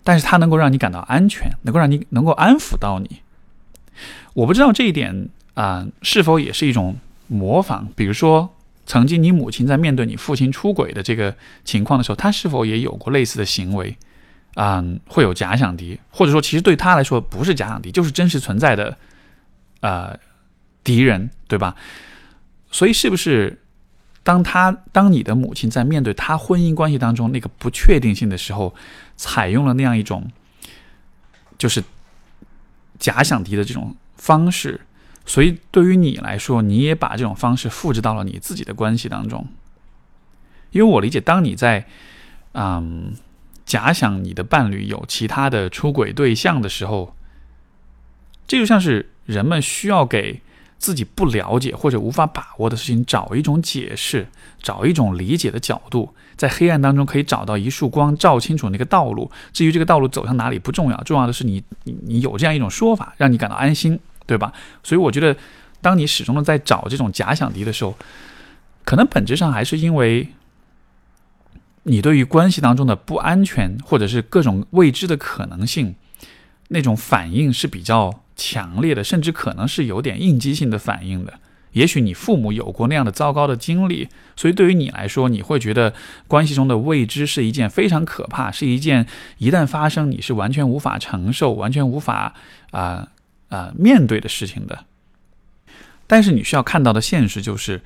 [0.03, 3.20] 但是它能够让你感到安全，能够让你能够安抚到你。
[4.33, 8.57] 我不知道这一点啊是否也是一种模仿，比如说。
[8.91, 13.97] 曾经，你母亲在面对你父亲出轨的这个情况的时候，她是否也有过类似的行为？
[14.55, 18.99] 啊，会有假想敌，或者说，其实对她来说不是假想敌，就是真实存在的，
[19.78, 20.18] 呃，
[20.82, 21.76] 敌人，对吧？
[22.72, 23.61] 所以，是不是
[24.24, 28.74] 当他当你的母亲在面对他婚姻关系当中那个不确定性的时候，
[29.16, 30.28] 采用了那样一种
[31.57, 31.80] 就是
[32.99, 34.80] 假想敌的这种方式？
[35.26, 39.46] 所以，对于你来说，你也把这种方式复制到了你自己的关系当中。
[40.72, 41.86] 因为我理解，当你在
[42.52, 43.12] 嗯
[43.64, 47.14] 假想你的伴侣有其他的出轨对象的时候，
[48.48, 50.40] 这就像是人们需要给
[50.78, 54.26] 自己不了解或者无法把握的事情找一种解释，
[54.60, 59.30] 找一种理解的角度，在黑暗当中可以找到一束光，照清楚那个道路。
[59.52, 64.00] 至于这个道路走向哪里不重要，重要的是你你有这样一种说法，让你感到安心。
[64.31, 64.53] 对吧？
[64.85, 65.37] 所以我觉得，
[65.81, 67.97] 当你始终的在找这种假想敌的时候，
[68.85, 70.28] 可能本质上还是因为
[71.83, 75.97] 你对于关系当中的不安全，或者是各种未知的可能性，
[76.68, 81.41] 那种反应是比较强烈的，甚至可能是有点应激性的反应的。
[81.72, 85.93] 也许你父母有过那样的糟糕的经历，所以对于你来说，你会觉得
[86.28, 89.07] 关系中的未知是一件非常可怕，是一件
[89.39, 92.35] 一旦发生你是完全无法承受、完全无法
[92.70, 93.09] 啊。
[93.51, 94.86] 啊，面对的事情的，
[96.07, 97.82] 但是你需要看到的现实就是，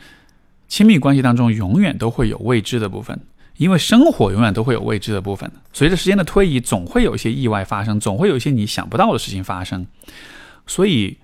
[0.68, 3.18] 亲密关系当中永远都会有未知的部分，
[3.56, 5.50] 因为生活永远都会有未知的部分。
[5.72, 9.86] 随着时间的推移，总会有一些意外发生，总会有一些你想不到的事情发生。
[10.66, 11.18] 所以，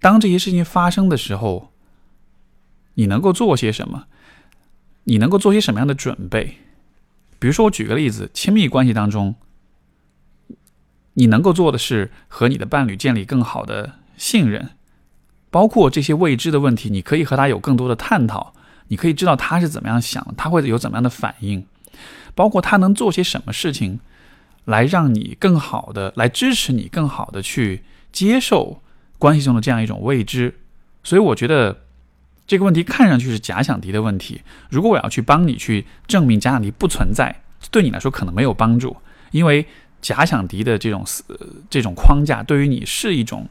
[0.00, 1.72] 当这些事情发生的时候，
[2.94, 4.06] 你能够做些什么？
[5.04, 6.56] 你能够做些什么样的准备？
[7.38, 9.36] 比如说，我举个例子，亲密关系当中。
[11.14, 14.70] 你能够做的是和你的伴侣建立更好的信任，
[15.50, 18.54] 包括这些未知的问题，你可以和他有更多的探讨，
[18.88, 21.66] 你可以知道他是怎么样想，他会有怎么样的反应，
[22.34, 24.00] 包括他能做些什么事情，
[24.64, 28.82] 来让你更好的来支持你，更好的去接受
[29.18, 30.58] 关系中的这样一种未知。
[31.02, 31.82] 所以我觉得
[32.46, 34.42] 这个问题看上去是假想敌的问题。
[34.70, 38.96] 如果我要去帮你去证明假想敌不存在，对你来说可能没有帮助，
[39.30, 39.66] 因为
[40.04, 41.24] 假想敌的这种思
[41.70, 43.48] 这种框架对于你是一种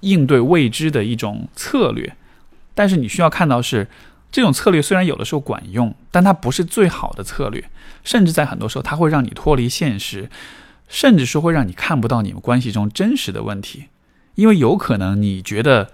[0.00, 2.14] 应对未知的一种策略。
[2.74, 3.88] 但是你需要看到是
[4.30, 7.68] 这种策略虽然有的时候管用，但它不是最好的策略，
[8.04, 10.30] 甚至在很多时候它会让你脱离现实，
[10.86, 13.86] 甚至是会让你看不到你们关系中真实的问题，
[14.36, 15.90] 因为有可能你觉得。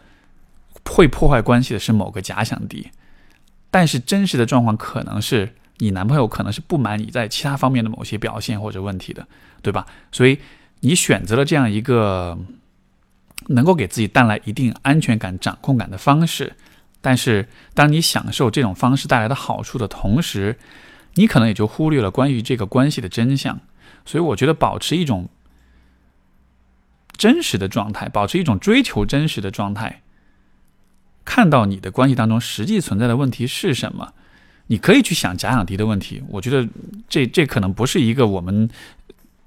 [0.87, 2.91] 会破坏关系的是某个假想敌，
[3.71, 9.27] 但是真实的状况可能是你男朋友可能是不满你在其他方面的某些表现或者问题的，
[9.63, 9.87] 对吧？
[10.13, 10.39] 所以
[10.81, 12.39] 你选择了这样一个
[13.49, 16.55] 能够给自己带来一定安全感、掌控感的方式，
[17.01, 20.59] 但是当你享受这种方式带来的好处的同时，
[21.15, 23.61] 你可能也就忽略了关于这个关系的真相。
[24.07, 25.29] 所以我觉得保持一种
[27.17, 30.03] 真实的状态，保持一种追求真实的状态。
[31.25, 34.13] 看到你的关系当中实际存在的问题是什么？
[34.67, 36.23] 你可以去想假想敌的问题。
[36.29, 36.69] 我觉得
[37.09, 38.69] 这这可能不是一个我们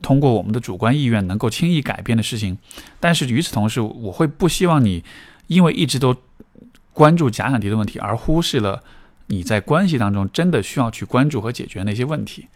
[0.01, 2.57] 通过我们的主观意愿能够轻易改变的事情。
[2.99, 5.03] 但是与此同时，我会不希望你
[5.47, 6.15] 因为一直都
[6.93, 8.83] 关注假想敌的问题，而忽视了
[9.27, 12.47] 你在关系当中真的需要去关注和解决那些问题。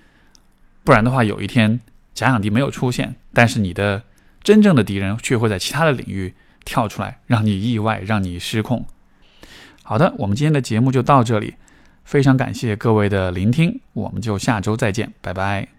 [0.84, 1.80] 不然的话，有一天
[2.14, 4.04] 假想敌没有出现，但是你的
[4.44, 6.34] 真正的敌人却会在其他的领域
[6.64, 8.86] 跳出来，让你意外，让你失控。
[9.84, 11.56] 好的，我们今天的节目就到这里，
[12.12, 15.70] 非常感谢各位的聆听，我们就下周再见，拜拜。